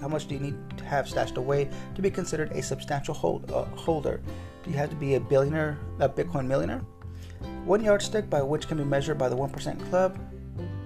how 0.00 0.08
much 0.08 0.26
do 0.26 0.34
you 0.34 0.40
need 0.40 0.56
to 0.76 0.84
have 0.84 1.08
stashed 1.08 1.36
away 1.36 1.70
to 1.94 2.02
be 2.02 2.10
considered 2.10 2.52
a 2.52 2.62
substantial 2.62 3.14
hold, 3.14 3.50
uh, 3.50 3.64
holder? 3.76 4.20
Do 4.64 4.70
you 4.70 4.76
have 4.76 4.90
to 4.90 4.96
be 4.96 5.14
a 5.14 5.20
billionaire, 5.20 5.78
a 6.00 6.08
Bitcoin 6.08 6.46
millionaire? 6.46 6.82
One 7.64 7.82
yardstick 7.82 8.30
by 8.30 8.42
which 8.42 8.68
can 8.68 8.78
be 8.78 8.84
measured 8.84 9.18
by 9.18 9.28
the 9.28 9.36
1% 9.36 9.88
club, 9.90 10.18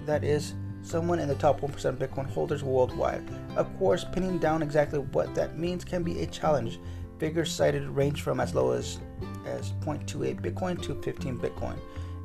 that 0.05 0.23
is, 0.23 0.55
someone 0.81 1.19
in 1.19 1.27
the 1.27 1.35
top 1.35 1.61
1% 1.61 1.85
of 1.85 1.99
Bitcoin 1.99 2.29
holders 2.29 2.63
worldwide. 2.63 3.23
Of 3.55 3.75
course, 3.77 4.03
pinning 4.03 4.39
down 4.39 4.63
exactly 4.63 4.99
what 4.99 5.35
that 5.35 5.57
means 5.57 5.85
can 5.85 6.03
be 6.03 6.21
a 6.21 6.27
challenge. 6.27 6.79
Figures 7.19 7.51
cited 7.51 7.87
range 7.87 8.21
from 8.21 8.39
as 8.39 8.55
low 8.55 8.71
as, 8.71 8.99
as 9.45 9.73
0.28 9.81 10.41
Bitcoin 10.41 10.81
to 10.81 10.95
15 11.01 11.37
Bitcoin. 11.37 11.77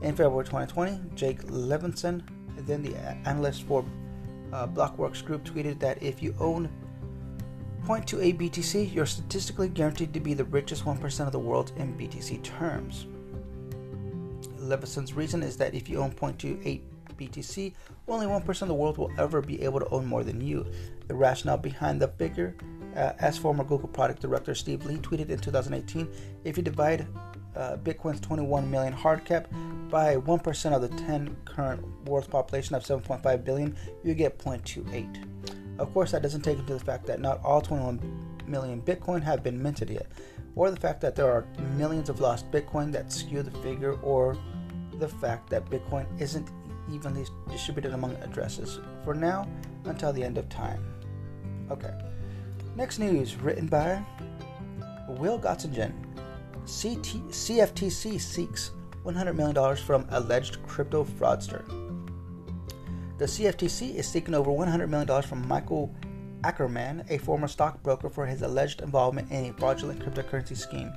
In 0.02 0.16
February 0.16 0.44
2020, 0.44 1.00
Jake 1.14 1.42
Levinson, 1.44 2.22
then 2.66 2.82
the 2.82 2.96
analyst 3.28 3.64
for 3.64 3.84
uh, 4.52 4.66
Blockworks 4.66 5.24
Group, 5.24 5.44
tweeted 5.44 5.78
that 5.80 6.02
if 6.02 6.22
you 6.22 6.34
own 6.40 6.70
0.28 7.84 8.38
BTC, 8.38 8.94
you're 8.94 9.06
statistically 9.06 9.68
guaranteed 9.68 10.12
to 10.14 10.20
be 10.20 10.34
the 10.34 10.44
richest 10.44 10.84
1% 10.84 11.26
of 11.26 11.32
the 11.32 11.38
world 11.38 11.72
in 11.76 11.94
BTC 11.96 12.42
terms. 12.42 13.06
Levinson's 14.66 15.12
reason 15.14 15.42
is 15.42 15.56
that 15.56 15.74
if 15.74 15.88
you 15.88 15.98
own 15.98 16.12
0.28 16.12 16.82
BTC, 17.16 17.72
only 18.08 18.26
1% 18.26 18.62
of 18.62 18.68
the 18.68 18.74
world 18.74 18.98
will 18.98 19.10
ever 19.18 19.40
be 19.40 19.62
able 19.62 19.80
to 19.80 19.88
own 19.88 20.06
more 20.06 20.22
than 20.22 20.40
you. 20.40 20.66
The 21.08 21.14
rationale 21.14 21.58
behind 21.58 22.00
the 22.00 22.08
figure, 22.08 22.56
uh, 22.94 23.12
as 23.18 23.38
former 23.38 23.64
Google 23.64 23.88
product 23.88 24.20
director 24.20 24.54
Steve 24.54 24.84
Lee 24.84 24.96
tweeted 24.96 25.30
in 25.30 25.38
2018, 25.38 26.08
if 26.44 26.56
you 26.56 26.62
divide 26.62 27.06
uh, 27.54 27.76
Bitcoin's 27.78 28.20
21 28.20 28.70
million 28.70 28.92
hard 28.92 29.24
cap 29.24 29.48
by 29.88 30.16
1% 30.16 30.72
of 30.74 30.82
the 30.82 30.88
10 31.04 31.36
current 31.44 31.82
world 32.06 32.28
population 32.30 32.74
of 32.74 32.82
7.5 32.82 33.44
billion, 33.44 33.76
you 34.04 34.14
get 34.14 34.38
0.28. 34.38 35.24
Of 35.78 35.92
course, 35.92 36.12
that 36.12 36.22
doesn't 36.22 36.42
take 36.42 36.58
into 36.58 36.74
the 36.74 36.80
fact 36.80 37.06
that 37.06 37.20
not 37.20 37.42
all 37.44 37.60
21 37.60 38.00
million 38.46 38.80
Bitcoin 38.80 39.22
have 39.22 39.42
been 39.42 39.62
minted 39.62 39.90
yet, 39.90 40.06
or 40.54 40.70
the 40.70 40.80
fact 40.80 41.00
that 41.02 41.14
there 41.14 41.30
are 41.30 41.46
millions 41.76 42.08
of 42.08 42.20
lost 42.20 42.50
Bitcoin 42.50 42.92
that 42.92 43.12
skew 43.12 43.42
the 43.42 43.50
figure, 43.62 43.94
or 44.00 44.38
the 44.98 45.08
fact 45.08 45.50
that 45.50 45.68
Bitcoin 45.70 46.06
isn't 46.20 46.50
evenly 46.92 47.26
distributed 47.50 47.92
among 47.92 48.14
addresses 48.16 48.80
for 49.04 49.14
now 49.14 49.48
until 49.84 50.12
the 50.12 50.22
end 50.22 50.38
of 50.38 50.48
time. 50.48 50.82
Okay. 51.70 51.92
Next 52.76 52.98
news 52.98 53.36
written 53.36 53.66
by 53.66 54.02
Will 55.08 55.38
Gottsegen. 55.38 55.92
CT, 56.66 57.28
CFTC 57.30 58.20
seeks 58.20 58.72
$100 59.04 59.34
million 59.34 59.76
from 59.76 60.06
alleged 60.10 60.62
crypto 60.66 61.04
fraudster. 61.04 61.64
The 63.18 63.24
CFTC 63.24 63.94
is 63.94 64.06
seeking 64.06 64.34
over 64.34 64.50
$100 64.50 64.88
million 64.88 65.22
from 65.22 65.46
Michael 65.46 65.94
Ackerman, 66.44 67.04
a 67.08 67.18
former 67.18 67.48
stockbroker, 67.48 68.10
for 68.10 68.26
his 68.26 68.42
alleged 68.42 68.82
involvement 68.82 69.30
in 69.30 69.46
a 69.46 69.52
fraudulent 69.54 70.00
cryptocurrency 70.00 70.56
scheme. 70.56 70.92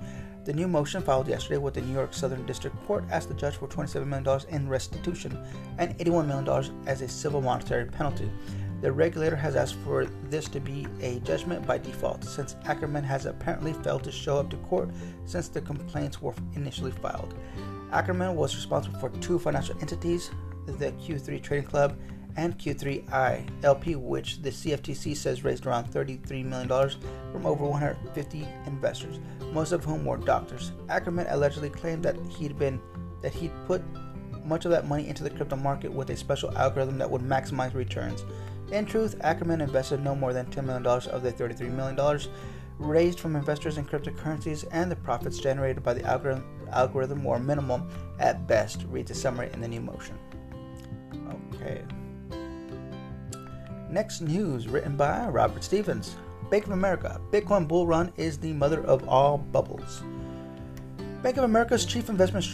The 0.50 0.56
new 0.56 0.68
motion 0.68 1.03
filed 1.03 1.27
yesterday 1.27 1.60
with 1.60 1.75
the 1.75 1.82
New 1.82 1.94
York 1.94 2.12
Southern 2.12 2.44
District 2.48 2.75
Court 2.88 3.03
asked 3.12 3.27
the 3.27 3.36
judge 3.36 3.58
for 3.58 3.68
$27 3.68 4.08
million 4.08 4.41
in 4.50 4.68
restitution 4.68 5.38
and 5.77 5.96
$81 6.00 6.25
million 6.25 6.75
as 6.88 7.03
a 7.03 7.08
civil 7.08 7.39
monetary 7.39 7.86
penalty. 7.86 8.32
The 8.82 8.91
regulator 8.91 9.36
has 9.36 9.56
asked 9.56 9.75
for 9.86 10.08
this 10.32 10.48
to 10.48 10.60
be 10.60 10.88
a 11.01 11.20
judgment 11.20 11.68
by 11.68 11.77
default, 11.77 12.24
since 12.24 12.56
Ackerman 12.65 13.03
has 13.03 13.27
apparently 13.27 13.74
failed 13.74 14.03
to 14.06 14.12
show 14.12 14.39
up 14.39 14.50
to 14.50 14.58
court 14.58 14.89
since 15.25 15.50
the 15.50 15.62
complaints 15.62 16.20
were 16.20 16.34
initially 16.56 16.94
filed. 16.94 17.36
Ackerman 17.91 18.36
was 18.36 18.56
responsible 18.56 18.98
for 18.98 19.10
two 19.20 19.38
financial 19.38 19.77
entities, 19.82 20.32
the 20.65 20.94
Q3 20.94 21.44
Trading 21.44 21.68
Club 21.68 21.96
and 22.36 22.57
Q3I 22.57 23.63
LP, 23.63 23.95
which 23.95 24.41
the 24.41 24.50
CFTC 24.50 25.15
says 25.15 25.43
raised 25.43 25.65
around 25.65 25.91
$33 25.91 26.45
million 26.45 26.67
from 27.31 27.45
over 27.45 27.65
150 27.65 28.48
investors, 28.65 29.19
most 29.51 29.71
of 29.71 29.83
whom 29.83 30.05
were 30.05 30.17
doctors. 30.17 30.71
Ackerman 30.89 31.27
allegedly 31.29 31.69
claimed 31.69 32.03
that 32.03 32.15
he'd 32.38 32.57
been 32.57 32.79
that 33.21 33.33
he'd 33.33 33.51
put 33.67 33.83
much 34.45 34.65
of 34.65 34.71
that 34.71 34.88
money 34.88 35.07
into 35.07 35.24
the 35.24 35.29
crypto 35.29 35.55
market 35.55 35.91
with 35.91 36.09
a 36.09 36.15
special 36.15 36.57
algorithm 36.57 36.98
that 36.98 37.09
would 37.09 37.21
maximize 37.21 37.74
returns. 37.74 38.24
In 38.71 38.86
truth, 38.86 39.15
Ackerman 39.21 39.62
invested 39.62 40.01
no 40.01 40.15
more 40.15 40.31
than 40.31 40.45
$10 40.48 40.63
million 40.65 40.86
of 40.86 41.24
the 41.24 41.31
$33 41.31 41.71
million 41.71 42.19
raised 42.77 43.19
from 43.19 43.36
investors 43.36 43.77
in 43.77 43.86
cryptocurrencies, 43.86 44.65
and 44.71 44.89
the 44.89 44.95
profits 44.95 45.39
generated 45.39 45.83
by 45.83 45.93
the 45.93 46.03
algorithm, 46.03 46.45
algorithm 46.71 47.24
were 47.24 47.39
minimal 47.39 47.86
at 48.19 48.48
best. 48.48 48.86
Read 48.89 49.07
the 49.07 49.13
summary 49.13 49.50
in 49.53 49.62
the 49.62 49.67
new 49.67 49.81
motion. 49.81 50.17
Okay. 51.53 51.83
Next 53.89 54.22
news 54.22 54.67
written 54.67 54.96
by 54.96 55.27
Robert 55.29 55.63
Stevens. 55.63 56.15
Bank 56.51 56.65
of 56.65 56.72
America 56.72 57.19
Bitcoin 57.31 57.67
bull 57.67 57.88
run 57.88 58.13
is 58.17 58.38
the 58.38 58.53
mother 58.53 58.86
of 58.86 59.08
all 59.10 59.39
bubbles. 59.39 60.03
Bank 61.24 61.38
of 61.38 61.43
America's 61.43 61.86
chief 61.86 62.08
investment 62.08 62.46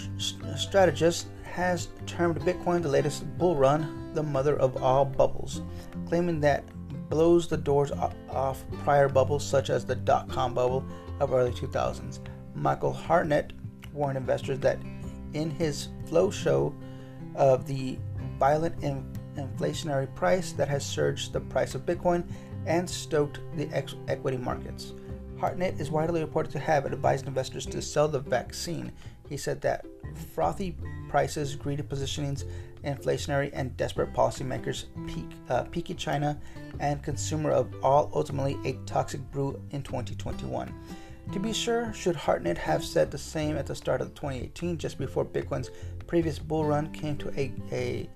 strategist 0.57 1.27
has 1.43 1.89
termed 2.05 2.39
Bitcoin 2.41 2.81
the 2.81 2.87
latest 2.87 3.25
bull 3.37 3.57
run, 3.57 4.11
the 4.13 4.23
mother 4.23 4.55
of 4.57 4.81
all 4.81 5.03
bubbles, 5.03 5.61
claiming 6.07 6.39
that 6.39 6.63
blows 7.09 7.49
the 7.49 7.57
doors 7.57 7.91
off 8.29 8.63
prior 8.83 9.09
bubbles 9.09 9.45
such 9.45 9.69
as 9.69 9.85
the 9.85 9.95
dot 9.95 10.29
com 10.29 10.53
bubble 10.53 10.85
of 11.19 11.33
early 11.33 11.51
2000s. 11.51 12.19
Michael 12.55 12.93
Hartnett 12.93 13.51
warned 13.91 14.17
investors 14.17 14.59
that 14.59 14.79
in 15.33 15.49
his 15.49 15.89
flow 16.07 16.31
show 16.31 16.73
of 17.35 17.67
the 17.67 17.99
violent 18.39 18.81
in- 18.81 19.05
inflationary 19.37 20.13
price 20.15 20.51
that 20.53 20.67
has 20.67 20.85
surged 20.85 21.33
the 21.33 21.39
price 21.39 21.75
of 21.75 21.85
Bitcoin 21.85 22.23
and 22.65 22.89
stoked 22.89 23.39
the 23.55 23.69
ex- 23.71 23.95
equity 24.07 24.37
markets. 24.37 24.93
Hartnett 25.39 25.79
is 25.79 25.91
widely 25.91 26.21
reported 26.21 26.51
to 26.51 26.59
have 26.59 26.85
advised 26.85 27.27
investors 27.27 27.65
to 27.65 27.81
sell 27.81 28.07
the 28.07 28.19
vaccine. 28.19 28.91
He 29.29 29.37
said 29.37 29.61
that 29.61 29.85
frothy 30.33 30.75
prices, 31.09 31.55
greedy 31.55 31.83
positionings, 31.83 32.45
inflationary 32.83 33.49
and 33.53 33.75
desperate 33.77 34.13
policymakers, 34.13 34.85
peak, 35.07 35.25
uh, 35.49 35.63
peaky 35.63 35.93
China, 35.93 36.39
and 36.79 37.03
consumer 37.03 37.51
of 37.51 37.73
all 37.83 38.11
ultimately 38.13 38.57
a 38.63 38.73
toxic 38.85 39.19
brew 39.31 39.59
in 39.71 39.81
2021. 39.81 40.73
To 41.33 41.39
be 41.39 41.53
sure, 41.53 41.91
should 41.91 42.15
Hartnett 42.15 42.57
have 42.57 42.85
said 42.85 43.09
the 43.09 43.17
same 43.17 43.57
at 43.57 43.65
the 43.65 43.75
start 43.75 43.99
of 43.99 44.13
2018, 44.13 44.77
just 44.77 44.99
before 44.99 45.25
Bitcoin's 45.25 45.71
previous 46.05 46.37
bull 46.37 46.65
run 46.65 46.91
came 46.91 47.17
to 47.17 47.29
a, 47.39 47.51
a 47.71 48.09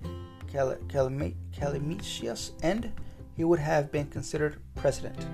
calamitous 0.52 2.52
end, 2.62 2.92
he 3.36 3.44
would 3.44 3.60
have 3.60 3.92
been 3.92 4.08
considered 4.08 4.58
president. 4.76 5.26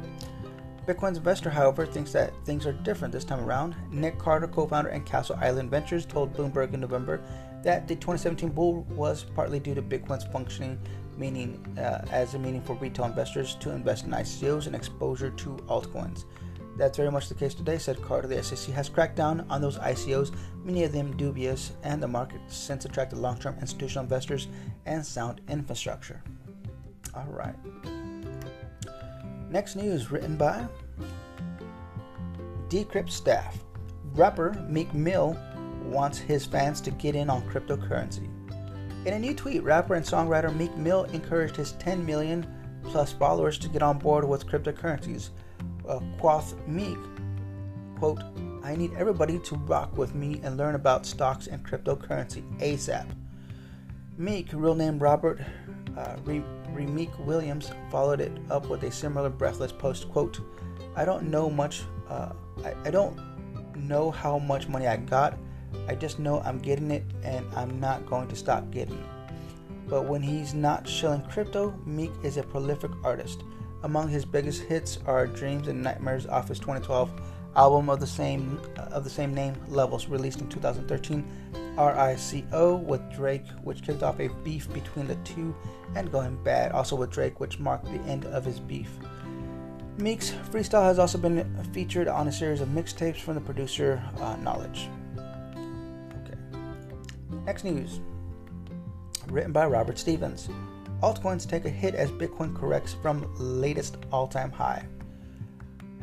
Bitcoin's 0.86 1.18
investor, 1.18 1.50
however, 1.50 1.86
thinks 1.86 2.12
that 2.12 2.32
things 2.46 2.68
are 2.68 2.74
different 2.74 3.12
this 3.12 3.26
time 3.26 3.40
around. 3.40 3.76
Nick 3.90 4.20
Carter, 4.20 4.48
co 4.48 4.68
founder 4.68 4.92
and 4.92 5.06
Castle 5.06 5.38
Island 5.42 5.72
Ventures, 5.72 6.06
told 6.06 6.34
Bloomberg 6.34 6.74
in 6.74 6.80
November 6.80 7.22
that 7.64 7.88
the 7.88 7.96
2017 7.96 8.50
bull 8.50 8.84
was 8.92 9.24
partly 9.24 9.60
due 9.60 9.74
to 9.74 9.82
Bitcoin's 9.82 10.26
functioning 10.26 10.80
meaning 11.18 11.64
uh, 11.78 12.06
as 12.12 12.34
a 12.34 12.40
meaning 12.40 12.62
for 12.62 12.76
retail 12.76 13.06
investors 13.06 13.56
to 13.56 13.72
invest 13.72 14.06
in 14.06 14.12
ICOs 14.12 14.68
and 14.68 14.76
exposure 14.76 15.30
to 15.32 15.50
altcoins. 15.68 16.26
That's 16.76 16.98
very 16.98 17.12
much 17.12 17.30
the 17.30 17.36
case 17.36 17.54
today, 17.54 17.78
said 17.78 18.02
Carter. 18.02 18.28
The 18.28 18.44
SEC 18.44 18.74
has 18.76 18.90
cracked 18.90 19.16
down 19.16 19.46
on 19.50 19.62
those 19.62 19.78
ICOs, 19.78 20.36
many 20.64 20.84
of 20.84 20.92
them 20.92 21.16
dubious, 21.16 21.72
and 21.84 22.04
the 22.04 22.08
market 22.08 22.42
since 22.48 22.84
attracted 22.84 23.18
long 23.18 23.40
term 23.40 23.56
institutional 23.62 24.04
investors 24.04 24.48
and 24.86 25.06
sound 25.06 25.40
infrastructure. 25.48 26.22
All 27.14 27.28
right. 27.30 27.56
Next 29.50 29.78
news 29.78 30.12
written 30.12 30.36
by 30.36 30.68
Decrypt 32.68 33.10
staff. 33.10 33.58
Rapper 34.14 34.54
Meek 34.68 34.94
Mill 34.94 35.38
wants 35.84 36.18
his 36.18 36.46
fans 36.46 36.82
to 36.82 36.92
get 36.92 37.16
in 37.16 37.30
on 37.30 37.48
cryptocurrency. 37.50 38.28
In 39.06 39.14
a 39.14 39.20
new 39.20 39.34
tweet, 39.34 39.64
rapper 39.64 39.94
and 39.94 40.06
songwriter 40.06 40.54
Meek 40.56 40.76
Mill 40.76 41.04
encouraged 41.06 41.56
his 41.56 41.74
10 41.74 42.06
million 42.06 42.46
plus 42.84 43.14
followers 43.14 43.58
to 43.60 43.70
get 43.70 43.84
on 43.84 43.98
board 43.98 44.28
with 44.28 44.48
cryptocurrencies 44.48 45.30
uh, 45.88 46.00
Quoth 46.20 46.56
Meek, 46.68 46.98
quote, 47.98 48.22
I 48.64 48.76
need 48.76 48.94
everybody 48.98 49.40
to 49.40 49.56
rock 49.56 49.98
with 49.98 50.16
me 50.16 50.40
and 50.44 50.58
learn 50.58 50.76
about 50.76 51.06
stocks 51.06 51.48
and 51.48 51.64
cryptocurrency 51.64 52.44
ASAP. 52.60 53.08
Meek, 54.18 54.50
real 54.54 54.76
name 54.76 54.98
Robert 54.98 55.42
uh, 55.98 56.16
Rihmeek 56.26 57.18
Williams, 57.26 57.72
followed 57.92 58.22
it 58.22 58.32
up 58.50 58.68
with 58.68 58.84
a 58.84 58.92
similar 58.92 59.30
breathless 59.30 59.72
post, 59.72 60.10
quote, 60.10 60.40
I 60.96 61.06
don't 61.06 61.30
know 61.30 61.50
much, 61.50 61.84
uh, 62.10 62.34
I, 62.64 62.74
I 62.86 62.92
don't 62.92 63.20
know 63.76 64.12
how 64.12 64.40
much 64.40 64.68
money 64.68 64.88
I 64.88 64.98
got. 64.98 65.38
I 65.88 65.96
just 65.96 66.20
know 66.20 66.42
I'm 66.42 66.60
getting 66.60 66.92
it 66.92 67.04
and 67.24 67.46
I'm 67.56 67.80
not 67.80 68.06
going 68.06 68.28
to 68.30 68.36
stop 68.36 68.72
getting 68.72 68.96
it. 68.98 69.06
But 69.88 70.06
when 70.06 70.22
he's 70.22 70.54
not 70.54 70.88
shilling 70.88 71.22
crypto, 71.24 71.78
Meek 71.86 72.12
is 72.24 72.38
a 72.38 72.44
prolific 72.44 72.92
artist. 73.04 73.44
Among 73.86 74.08
his 74.08 74.26
biggest 74.26 74.64
hits 74.64 74.98
are 75.06 75.28
Dreams 75.28 75.68
and 75.68 75.84
Nightmares 75.84 76.26
off 76.26 76.48
his 76.48 76.58
2012 76.58 77.22
album 77.56 77.88
of 77.88 78.00
the 78.00 78.08
same 78.08 78.60
of 78.78 79.04
the 79.04 79.10
same 79.12 79.32
name 79.32 79.56
Levels 79.68 80.08
released 80.08 80.42
in 80.42 80.50
2013 80.50 81.24
RICO 81.78 82.78
with 82.78 83.14
Drake 83.14 83.46
which 83.64 83.84
kicked 83.84 84.02
off 84.02 84.20
a 84.20 84.30
beef 84.44 84.74
between 84.74 85.06
the 85.06 85.14
two 85.18 85.56
and 85.96 86.12
Going 86.12 86.36
Bad 86.44 86.72
also 86.72 86.96
with 86.96 87.12
Drake 87.12 87.40
which 87.40 87.60
marked 87.60 87.86
the 87.86 88.00
end 88.10 88.26
of 88.26 88.44
his 88.44 88.60
beef. 88.60 88.90
Meek's 90.00 90.32
freestyle 90.32 90.84
has 90.84 90.98
also 90.98 91.20
been 91.20 91.46
featured 91.72 92.08
on 92.08 92.28
a 92.28 92.32
series 92.32 92.62
of 92.62 92.70
mixtapes 92.70 93.22
from 93.22 93.36
the 93.36 93.42
producer 93.42 94.04
uh, 94.18 94.36
Knxwledge. 94.38 94.90
Okay. 96.24 96.40
Next 97.46 97.64
news. 97.64 98.00
Written 99.28 99.52
by 99.52 99.68
Robert 99.68 100.00
Stevens. 100.00 100.50
Altcoins 101.06 101.48
take 101.48 101.66
a 101.66 101.70
hit 101.70 101.94
as 101.94 102.10
Bitcoin 102.10 102.56
corrects 102.56 102.96
from 103.00 103.32
latest 103.38 103.98
all-time 104.12 104.52
high. 104.52 104.84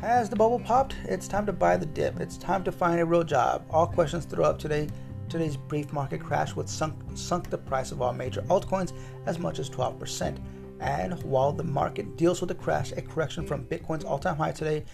Has 0.01 0.31
the 0.31 0.37
bubble 0.37 0.61
popped? 0.61 0.95
It's 1.07 1.27
time 1.27 1.45
to 1.47 1.53
buy 1.53 1.77
the 1.77 1.87
dip. 1.87 2.21
It's 2.21 2.39
time 2.39 2.63
to 2.63 2.71
find 2.71 3.01
a 3.01 3.05
real 3.05 3.25
job. 3.25 3.65
All 3.69 3.89
questions 3.89 4.25
throw 4.25 4.45
up 4.45 4.61
today. 4.61 4.89
Today's 5.29 5.57
brief 5.57 5.93
market 5.93 6.21
crash 6.21 6.55
would 6.55 6.69
sunk, 6.69 6.95
sunk 7.15 7.51
the 7.51 7.59
price 7.59 7.91
of 7.91 8.01
all 8.01 8.13
major 8.13 8.43
altcoins 8.43 8.93
as 9.27 9.41
much 9.41 9.59
as 9.59 9.69
12%. 9.69 10.39
And 10.79 11.21
while 11.25 11.51
the 11.51 11.65
market 11.65 12.17
deals 12.17 12.41
with 12.41 12.51
the 12.51 12.55
crash, 12.55 12.93
a 12.93 13.03
correction 13.03 13.45
from 13.45 13.65
Bitcoin's 13.65 14.05
all-time 14.05 14.37
high 14.37 14.53
today, 14.53 14.85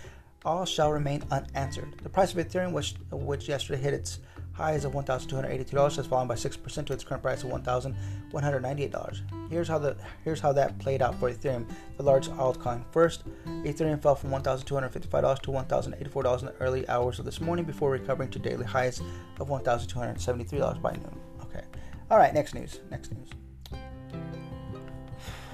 all 0.43 0.65
shall 0.65 0.91
remain 0.91 1.23
unanswered. 1.31 1.99
The 2.03 2.09
price 2.09 2.33
of 2.33 2.39
Ethereum, 2.39 2.73
which, 2.73 2.95
which 3.11 3.47
yesterday 3.47 3.83
hit 3.83 3.93
its 3.93 4.21
highs 4.59 4.85
of 4.85 4.93
$1,282 4.93 5.97
has 5.97 6.07
fallen 6.07 6.27
by 6.27 6.35
6% 6.35 6.87
to 6.87 6.93
its 6.93 7.05
current 7.05 7.23
price 7.23 7.45
of 7.45 7.51
$1,198. 7.51 9.51
Here's 9.51 9.69
how 9.69 9.79
the 9.79 9.97
here's 10.25 10.41
how 10.41 10.53
that 10.53 10.79
played 10.81 11.01
out 11.01 11.15
for 11.15 11.31
Ethereum, 11.31 11.65
the 11.97 12.03
large 12.03 12.29
altcoin. 12.29 12.83
First, 12.91 13.23
Ethereum 13.47 14.03
fell 14.03 14.17
from 14.17 14.31
$1,255 14.31 15.41
to 15.43 15.51
$1,084 15.53 16.41
in 16.41 16.47
the 16.47 16.55
early 16.61 16.89
hours 16.89 17.21
of 17.21 17.25
this 17.25 17.41
morning 17.41 17.65
before 17.65 17.93
recovering 17.93 18.31
to 18.31 18.41
daily 18.41 18.67
highs 18.67 19.01
of 19.39 19.49
$1,273 19.49 20.83
by 20.83 20.93
noon. 20.93 21.21
Okay. 21.43 21.63
All 22.11 22.19
right, 22.19 22.35
next 22.35 22.55
news. 22.55 22.81
Next 22.91 23.13
news. 23.13 23.29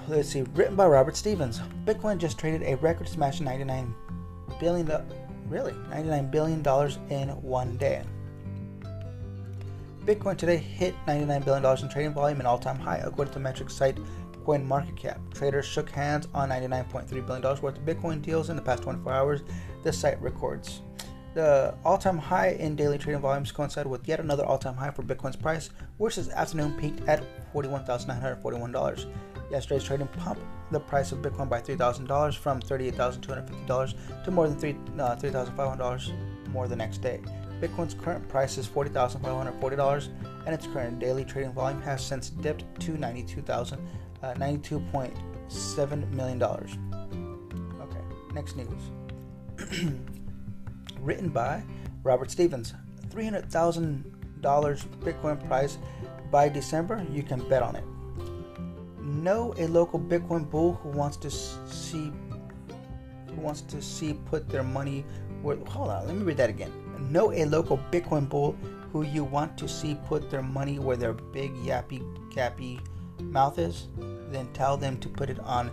Let's 0.09 0.31
see, 0.31 0.43
written 0.55 0.77
by 0.77 0.87
Robert 0.87 1.17
Stevens. 1.17 1.61
Bitcoin 1.85 2.19
just 2.19 2.39
traded 2.39 2.63
a 2.63 2.77
record 2.77 3.09
smashing 3.09 3.45
99 3.45 3.95
billion 4.61 4.91
really 5.49 5.75
99 5.91 6.31
billion 6.31 6.63
dollars 6.63 6.99
in 7.11 7.29
one 7.43 7.77
day. 7.77 8.03
Bitcoin 10.05 10.37
today 10.37 10.59
hit 10.59 10.95
$99 11.07 11.45
billion 11.47 11.65
in 11.65 11.89
trading 11.89 12.13
volume, 12.13 12.39
an 12.39 12.45
all 12.45 12.59
time 12.59 12.79
high, 12.79 12.99
according 12.99 13.33
to 13.33 13.41
metric 13.41 13.71
site 13.71 13.97
CoinMarketCap. 14.45 15.33
Traders 15.33 15.65
shook 15.65 15.89
hands 15.89 16.29
on 16.35 16.51
$99.3 16.51 17.27
billion 17.27 17.43
worth 17.43 17.79
of 17.79 17.85
Bitcoin 17.87 18.21
deals 18.21 18.51
in 18.51 18.57
the 18.57 18.61
past 18.61 18.83
24 18.83 19.13
hours, 19.13 19.41
the 19.83 19.91
site 19.91 20.21
records. 20.21 20.83
The 21.33 21.75
all 21.87 21.97
time 21.97 22.19
high 22.19 22.51
in 22.51 22.77
daily 22.77 22.99
trading 22.99 23.23
volumes 23.23 23.51
coincided 23.51 23.89
with 23.89 24.07
yet 24.07 24.21
another 24.21 24.45
all 24.45 24.59
time 24.59 24.75
high 24.75 24.91
for 24.91 25.03
Bitcoin's 25.03 25.37
price, 25.37 25.71
which 25.97 26.17
this 26.17 26.29
afternoon 26.29 26.79
peaked 26.79 27.09
at 27.09 27.25
$41,941. 27.55 29.07
Yesterday's 29.51 29.85
trading 29.85 30.09
pumped 30.09 30.43
the 30.71 30.81
price 30.81 31.13
of 31.13 31.21
Bitcoin 31.21 31.49
by 31.49 31.63
$3,000 31.63 32.37
from 32.37 32.61
$38,250 32.61 34.25
to 34.25 34.31
more 34.31 34.49
than 34.49 35.01
uh, 35.01 35.17
$3,500 35.17 36.49
more 36.51 36.69
the 36.69 36.77
next 36.77 36.99
day. 36.99 37.21
Bitcoin's 37.65 37.95
current 37.95 38.29
price 38.29 38.59
is 38.59 38.69
$40,540, 38.69 40.09
and 40.45 40.55
its 40.55 40.67
current 40.67 40.99
daily 40.99 41.25
trading 41.25 41.53
volume 41.53 41.81
has 41.81 42.05
since 42.05 42.29
dipped 42.29 42.65
to 42.81 42.99
92,000, 42.99 43.79
uh, 44.23 44.35
$92.7 44.35 46.11
million. 46.11 46.43
Okay, 46.43 48.01
next 48.35 48.57
news. 48.57 48.69
Written 51.01 51.31
by 51.31 51.63
Robert 52.03 52.31
Stevens. 52.31 52.75
$300,000 53.09 54.03
Bitcoin 54.43 55.49
price 55.49 55.79
by 56.31 56.51
December, 56.51 57.07
you 57.11 57.23
can 57.23 57.49
bet 57.49 57.63
on 57.63 57.77
it. 57.77 57.85
Know 59.01 59.55
a 59.57 59.67
local 59.69 59.99
Bitcoin 59.99 60.51
bull 60.51 60.75
who 60.75 60.91
wants 60.91 61.17
to 61.19 61.31
see 61.31 62.13
who 63.29 63.41
wants 63.41 63.63
to 63.63 63.81
see 63.81 64.15
put 64.27 64.49
their 64.49 64.63
money 64.63 65.05
where 65.43 65.57
hold 65.67 65.91
on, 65.91 66.07
let 66.07 66.17
me 66.17 66.23
read 66.23 66.37
that 66.37 66.51
again 66.51 66.84
Know 66.99 67.33
a 67.33 67.45
local 67.45 67.79
Bitcoin 67.91 68.29
bull 68.29 68.57
who 68.93 69.03
you 69.03 69.25
want 69.25 69.59
to 69.59 69.69
see 69.69 69.97
put 70.07 70.31
their 70.31 70.43
money 70.43 70.79
where 70.79 70.97
their 70.97 71.13
big 71.13 71.55
yappy 71.57 72.01
gappy 72.31 72.81
mouth 73.21 73.59
is, 73.59 73.89
then 74.31 74.49
tell 74.53 74.77
them 74.77 74.99
to 74.99 75.09
put 75.09 75.31
it 75.31 75.39
on 75.41 75.71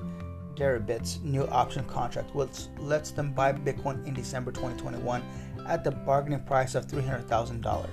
Deribit's 0.56 1.20
new 1.24 1.46
option 1.48 1.86
contract, 1.86 2.34
which 2.36 2.68
lets 2.78 3.12
them 3.12 3.32
buy 3.32 3.54
Bitcoin 3.54 4.06
in 4.06 4.14
December 4.14 4.52
2021 4.52 5.24
at 5.68 5.84
the 5.84 5.92
bargaining 5.92 6.44
price 6.44 6.76
of 6.76 6.88
$300,000. 6.88 7.88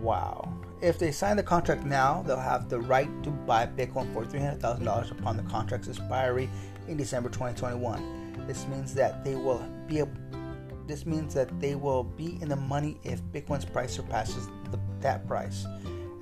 Wow. 0.00 0.52
If 0.80 0.98
they 0.98 1.10
sign 1.10 1.36
the 1.36 1.42
contract 1.42 1.84
now, 1.84 2.22
they'll 2.22 2.36
have 2.38 2.68
the 2.68 2.78
right 2.80 3.10
to 3.24 3.30
buy 3.30 3.66
Bitcoin 3.66 4.12
for 4.12 4.24
$300,000 4.24 5.10
upon 5.10 5.36
the 5.36 5.42
contract's 5.44 5.88
expiry 5.88 6.48
in 6.86 6.96
December 6.96 7.28
2021. 7.28 8.46
This 8.46 8.66
means 8.68 8.94
that 8.94 9.24
they 9.24 9.34
will 9.34 9.66
be 9.86 9.98
able 9.98 10.12
this 10.88 11.06
means 11.06 11.34
that 11.34 11.60
they 11.60 11.74
will 11.74 12.02
be 12.02 12.38
in 12.40 12.48
the 12.48 12.56
money 12.56 12.98
if 13.04 13.22
Bitcoin's 13.24 13.64
price 13.64 13.92
surpasses 13.92 14.48
the, 14.70 14.80
that 15.00 15.26
price. 15.28 15.66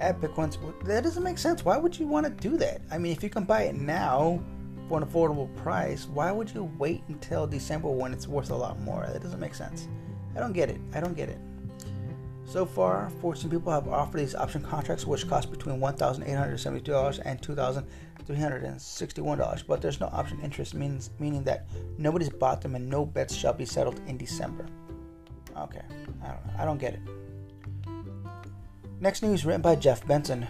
At 0.00 0.20
Bitcoin's, 0.20 0.58
that 0.84 1.04
doesn't 1.04 1.22
make 1.22 1.38
sense. 1.38 1.64
Why 1.64 1.78
would 1.78 1.98
you 1.98 2.06
want 2.06 2.26
to 2.26 2.48
do 2.48 2.58
that? 2.58 2.82
I 2.90 2.98
mean, 2.98 3.12
if 3.12 3.22
you 3.22 3.30
can 3.30 3.44
buy 3.44 3.62
it 3.62 3.76
now 3.76 4.42
for 4.88 5.00
an 5.00 5.06
affordable 5.06 5.54
price, 5.56 6.06
why 6.06 6.30
would 6.32 6.50
you 6.52 6.70
wait 6.78 7.02
until 7.08 7.46
December 7.46 7.88
when 7.88 8.12
it's 8.12 8.28
worth 8.28 8.50
a 8.50 8.54
lot 8.54 8.78
more? 8.80 9.06
That 9.10 9.22
doesn't 9.22 9.40
make 9.40 9.54
sense. 9.54 9.88
I 10.36 10.40
don't 10.40 10.52
get 10.52 10.68
it. 10.68 10.80
I 10.92 11.00
don't 11.00 11.16
get 11.16 11.30
it. 11.30 11.38
So 12.46 12.64
far, 12.64 13.10
14 13.20 13.50
people 13.50 13.72
have 13.72 13.88
offered 13.88 14.18
these 14.18 14.34
option 14.34 14.62
contracts, 14.62 15.06
which 15.06 15.28
cost 15.28 15.50
between 15.50 15.80
$1,872 15.80 17.22
and 17.24 17.42
$2,000. 17.42 17.84
$361, 18.26 19.66
but 19.66 19.80
there's 19.80 20.00
no 20.00 20.06
option 20.06 20.40
interest, 20.40 20.74
means, 20.74 21.10
meaning 21.18 21.44
that 21.44 21.66
nobody's 21.98 22.28
bought 22.28 22.60
them 22.60 22.74
and 22.74 22.88
no 22.88 23.06
bets 23.06 23.34
shall 23.34 23.52
be 23.52 23.64
settled 23.64 24.00
in 24.08 24.16
December. 24.16 24.66
Okay, 25.56 25.82
I 26.22 26.28
don't 26.28 26.46
know. 26.46 26.52
I 26.58 26.64
don't 26.64 26.78
get 26.78 26.94
it. 26.94 27.00
Next 29.00 29.22
news 29.22 29.44
written 29.44 29.62
by 29.62 29.76
Jeff 29.76 30.06
Benson. 30.06 30.46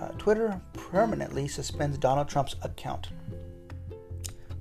Uh, 0.00 0.08
Twitter 0.12 0.60
permanently 0.72 1.46
suspends 1.46 1.98
Donald 1.98 2.28
Trump's 2.28 2.56
account. 2.62 3.08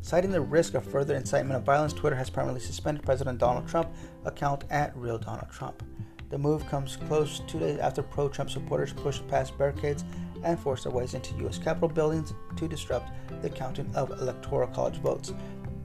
Citing 0.01 0.31
the 0.31 0.41
risk 0.41 0.73
of 0.73 0.83
further 0.83 1.15
incitement 1.15 1.57
of 1.57 1.63
violence, 1.63 1.93
Twitter 1.93 2.15
has 2.15 2.29
permanently 2.29 2.65
suspended 2.65 3.05
President 3.05 3.37
Donald 3.37 3.67
Trump 3.67 3.89
account 4.25 4.63
at 4.69 4.95
Real 4.97 5.17
Donald 5.17 5.49
Trump. 5.49 5.83
The 6.29 6.37
move 6.37 6.65
comes 6.67 6.95
close 7.07 7.41
two 7.47 7.59
days 7.59 7.79
after 7.79 8.03
pro 8.03 8.29
Trump 8.29 8.51
supporters 8.51 8.93
pushed 8.93 9.27
past 9.27 9.57
barricades 9.57 10.03
and 10.43 10.59
forced 10.59 10.83
their 10.83 10.93
ways 10.93 11.13
into 11.13 11.35
U.S. 11.39 11.57
Capitol 11.57 11.89
buildings 11.89 12.33
to 12.55 12.67
disrupt 12.67 13.11
the 13.41 13.49
counting 13.49 13.93
of 13.95 14.11
electoral 14.21 14.67
college 14.67 14.97
votes. 14.97 15.33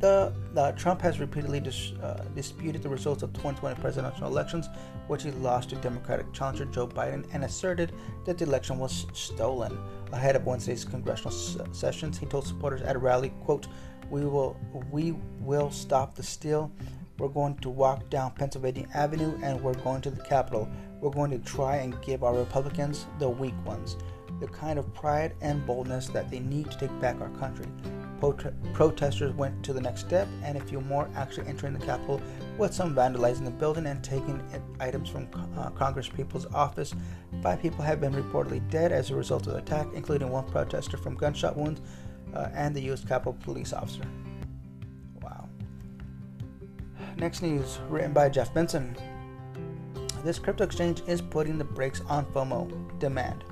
The, 0.00 0.35
Trump 0.76 1.00
has 1.00 1.18
repeatedly 1.18 1.61
dis, 1.61 1.92
uh, 2.02 2.24
disputed 2.35 2.83
the 2.83 2.90
results 2.90 3.22
of 3.22 3.33
2020 3.33 3.80
presidential 3.80 4.26
elections, 4.26 4.68
which 5.07 5.22
he 5.22 5.30
lost 5.30 5.70
to 5.70 5.76
Democratic 5.76 6.30
challenger 6.35 6.66
Joe 6.66 6.87
Biden, 6.87 7.26
and 7.33 7.44
asserted 7.44 7.92
that 8.26 8.37
the 8.37 8.44
election 8.44 8.78
was 8.78 9.07
stolen. 9.14 9.78
Ahead 10.12 10.37
of 10.37 10.44
Wednesday's 10.44 10.85
congressional 10.85 11.33
s- 11.33 11.57
sessions, 11.72 12.18
he 12.18 12.26
told 12.26 12.46
supporters 12.46 12.83
at 12.83 12.96
a 12.96 12.98
rally, 12.98 13.30
"quote 13.44 13.66
We 14.11 14.26
will 14.26 14.59
we 14.90 15.16
will 15.40 15.70
stop 15.70 16.14
the 16.14 16.22
steal. 16.22 16.70
We're 17.18 17.29
going 17.29 17.57
to 17.59 17.70
walk 17.70 18.11
down 18.11 18.33
Pennsylvania 18.33 18.88
Avenue, 18.94 19.38
and 19.42 19.61
we're 19.61 19.74
going 19.74 20.00
to 20.03 20.11
the 20.11 20.22
Capitol. 20.22 20.68
We're 21.00 21.11
going 21.11 21.31
to 21.31 21.38
try 21.38 21.77
and 21.77 22.00
give 22.03 22.24
our 22.24 22.35
Republicans, 22.35 23.07
the 23.18 23.29
weak 23.29 23.55
ones." 23.64 23.96
the 24.40 24.48
kind 24.48 24.79
of 24.79 24.92
pride 24.94 25.35
and 25.40 25.64
boldness 25.66 26.09
that 26.09 26.31
they 26.31 26.40
need 26.40 26.70
to 26.70 26.79
take 26.79 27.00
back 27.00 27.20
our 27.20 27.31
country. 27.31 27.66
protesters 28.72 29.35
went 29.35 29.62
to 29.62 29.72
the 29.72 29.81
next 29.81 30.00
step, 30.00 30.29
and 30.42 30.57
a 30.57 30.64
few 30.64 30.81
more 30.81 31.09
actually 31.14 31.46
entering 31.46 31.74
the 31.74 31.85
Capitol, 31.85 32.20
with 32.59 32.72
some 32.72 32.94
vandalizing 32.94 33.44
the 33.44 33.50
building 33.50 33.87
and 33.87 34.03
taking 34.03 34.42
items 34.81 35.09
from 35.09 35.29
uh, 35.57 35.70
Congress 35.70 36.09
people's 36.09 36.46
office. 36.55 36.94
Five 37.42 37.61
people 37.61 37.85
have 37.85 38.00
been 38.00 38.14
reportedly 38.14 38.68
dead 38.70 38.92
as 38.92 39.11
a 39.11 39.14
result 39.14 39.46
of 39.46 39.53
the 39.53 39.59
attack, 39.59 39.88
including 39.94 40.31
one 40.31 40.44
protester 40.44 40.96
from 40.96 41.16
gunshot 41.16 41.57
wounds 41.57 41.81
uh, 42.35 42.48
and 42.55 42.74
the 42.74 42.83
U.S. 42.83 43.05
Capitol 43.05 43.37
police 43.44 43.72
officer. 43.72 44.05
Next 47.16 47.42
news, 47.42 47.79
written 47.88 48.12
by 48.12 48.29
Jeff 48.29 48.53
Benson. 48.53 48.96
This 50.24 50.38
crypto 50.38 50.64
exchange 50.64 51.03
is 51.07 51.20
putting 51.20 51.59
the 51.59 51.64
brakes 51.64 52.00
on 52.09 52.27
FOMO 52.27 52.98
demand. 52.98 53.44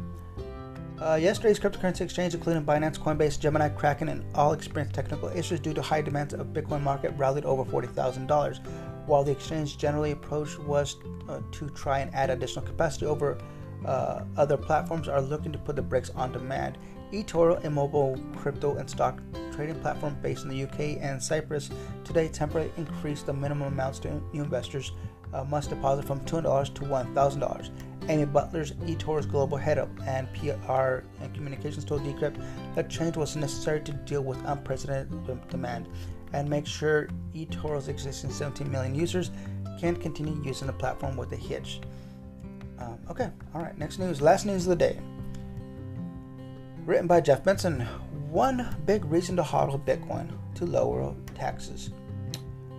Uh, 1.00 1.14
yesterday's 1.14 1.58
cryptocurrency 1.58 2.00
exchange, 2.00 2.34
including 2.34 2.64
Binance, 2.64 2.98
Coinbase, 2.98 3.38
Gemini, 3.38 3.68
Kraken, 3.68 4.08
and 4.08 4.24
all 4.34 4.52
experienced 4.52 4.94
technical 4.94 5.28
issues 5.28 5.60
due 5.60 5.74
to 5.74 5.82
high 5.82 6.00
demand 6.00 6.32
of 6.32 6.48
Bitcoin 6.48 6.82
market 6.82 7.12
rallied 7.16 7.44
over 7.44 7.64
$40,000. 7.64 9.06
While 9.06 9.24
the 9.24 9.32
exchange 9.32 9.78
generally 9.78 10.12
approach 10.12 10.58
was 10.58 10.96
uh, 11.28 11.40
to 11.52 11.68
try 11.70 12.00
and 12.00 12.14
add 12.14 12.30
additional 12.30 12.64
capacity 12.64 13.06
over 13.06 13.38
uh, 13.84 14.24
other 14.36 14.56
platforms 14.56 15.08
are 15.08 15.20
looking 15.20 15.52
to 15.52 15.58
put 15.58 15.76
the 15.76 15.82
brakes 15.82 16.10
on 16.10 16.32
demand. 16.32 16.78
eToro, 17.12 17.62
a 17.64 17.70
mobile 17.70 18.18
crypto 18.36 18.76
and 18.76 18.88
stock 18.88 19.20
trading 19.52 19.78
platform 19.80 20.16
based 20.22 20.44
in 20.44 20.48
the 20.48 20.62
UK 20.64 21.02
and 21.02 21.22
Cyprus, 21.22 21.70
today 22.04 22.28
temporarily 22.28 22.72
increased 22.76 23.26
the 23.26 23.32
minimum 23.32 23.68
amounts 23.68 24.02
new 24.04 24.42
investors 24.42 24.92
uh, 25.32 25.44
must 25.44 25.70
deposit 25.70 26.04
from 26.04 26.20
$200 26.20 26.74
to 26.74 26.82
$1,000. 26.82 27.70
Amy 28.08 28.24
Butler's 28.24 28.72
eToro's 28.72 29.26
global 29.26 29.56
head 29.56 29.78
of 29.78 29.88
and 30.06 30.28
PR 30.34 31.04
and 31.20 31.34
communications 31.34 31.84
told 31.84 32.02
Decrypt 32.02 32.42
that 32.74 32.90
change 32.90 33.16
was 33.16 33.36
necessary 33.36 33.80
to 33.80 33.92
deal 33.92 34.22
with 34.22 34.38
unprecedented 34.46 35.48
demand. 35.48 35.88
and 36.34 36.48
make 36.48 36.66
sure 36.66 37.08
eToro's 37.34 37.88
existing 37.88 38.30
17 38.30 38.70
million 38.70 38.94
users 38.94 39.30
can 39.78 39.94
continue 39.94 40.40
using 40.42 40.66
the 40.66 40.72
platform 40.72 41.14
with 41.14 41.30
a 41.32 41.36
hitch. 41.36 41.80
Um, 42.78 42.98
okay, 43.10 43.30
all 43.54 43.62
right, 43.62 43.76
next 43.76 43.98
news. 43.98 44.22
Last 44.22 44.46
news 44.46 44.66
of 44.66 44.70
the 44.70 44.76
day. 44.76 44.98
Written 46.84 47.06
by 47.06 47.20
Jeff 47.20 47.44
Benson. 47.44 47.80
One 48.28 48.74
big 48.86 49.04
reason 49.04 49.36
to 49.36 49.42
hodl 49.42 49.80
Bitcoin 49.84 50.28
to 50.56 50.66
lower 50.66 51.14
taxes. 51.32 51.90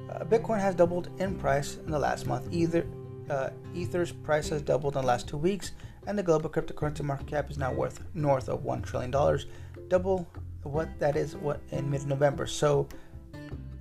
Uh, 0.10 0.26
Bitcoin 0.26 0.60
has 0.60 0.76
doubled 0.76 1.10
in 1.20 1.36
price 1.36 1.78
in 1.78 1.90
the 1.90 1.98
last 1.98 2.26
month. 2.28 2.50
Either 2.52 2.86
uh, 3.30 3.52
Ether's 3.74 4.12
price 4.12 4.50
has 4.50 4.62
doubled 4.62 4.98
in 4.98 5.02
the 5.02 5.08
last 5.08 5.30
two 5.30 5.38
weeks, 5.38 5.72
and 6.06 6.20
the 6.20 6.24
global 6.24 6.50
cryptocurrency 6.50 7.02
market 7.02 7.28
cap 7.28 7.50
is 7.50 7.58
now 7.58 7.72
worth 7.72 8.04
north 8.14 8.50
of 8.50 8.66
one 8.66 8.82
trillion 8.82 9.10
dollars, 9.10 9.46
double 9.88 10.28
what 10.64 10.90
that 11.00 11.16
is 11.16 11.38
what 11.38 11.62
in 11.72 11.90
mid-November. 11.90 12.46
So 12.46 12.90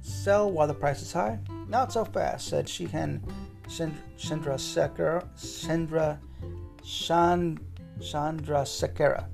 sell 0.03 0.53
while 0.53 0.69
the 0.69 0.75
price 0.75 1.03
is 1.03 1.13
high. 1.13 1.41
Not 1.67 1.93
so 1.93 2.05
fast," 2.05 2.47
said 2.47 2.67
Shehan 2.67 3.21
Chandra 4.17 4.55
Sekar, 4.55 5.25
Chandra 5.37 6.21
Chandra 6.85 8.63
Sekera, 8.63 9.27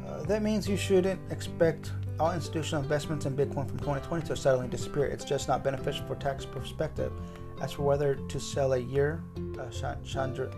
Uh, 0.07 0.23
that 0.25 0.43
means 0.43 0.69
you 0.69 0.77
shouldn't 0.77 1.21
expect 1.33 1.93
all 2.21 2.33
institutional 2.33 2.83
investments 2.83 3.27
in 3.27 3.37
Bitcoin 3.37 3.69
from 3.69 3.79
2020 3.79 4.27
to 4.27 4.37
suddenly 4.37 4.69
disappear. 4.69 5.07
It's 5.07 5.25
just 5.25 5.49
not 5.49 5.63
beneficial 5.63 6.07
for 6.07 6.17
tax 6.17 6.45
perspective. 6.45 7.13
As 7.61 7.73
for 7.73 7.83
whether 7.83 8.15
to 8.15 8.41
sell 8.41 8.75
a 8.75 8.79
year, 8.79 9.23
uh, 9.59 9.69
Chandra, 10.05 10.51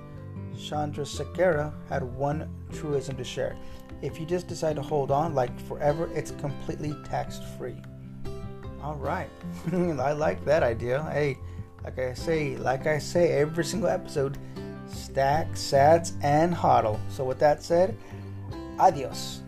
Chandra 0.58 1.04
Sekera 1.04 1.72
had 1.88 2.02
one 2.02 2.48
truism 2.72 3.16
to 3.16 3.24
share. 3.24 3.56
If 4.02 4.18
you 4.18 4.26
just 4.26 4.46
decide 4.46 4.76
to 4.76 4.82
hold 4.82 5.10
on 5.10 5.34
like 5.34 5.58
forever, 5.66 6.10
it's 6.14 6.30
completely 6.32 6.94
tax 7.04 7.40
free. 7.58 7.76
All 8.82 8.96
right. 8.96 9.30
I 9.72 10.12
like 10.12 10.44
that 10.44 10.62
idea. 10.62 11.02
Hey, 11.12 11.38
like 11.84 11.98
I 11.98 12.14
say, 12.14 12.56
like 12.56 12.86
I 12.86 12.98
say 12.98 13.32
every 13.32 13.64
single 13.64 13.88
episode, 13.88 14.38
stack, 14.86 15.52
sats, 15.52 16.12
and 16.22 16.54
hodl. 16.54 16.98
So 17.10 17.24
with 17.24 17.38
that 17.40 17.62
said, 17.62 17.96
adios. 18.78 19.39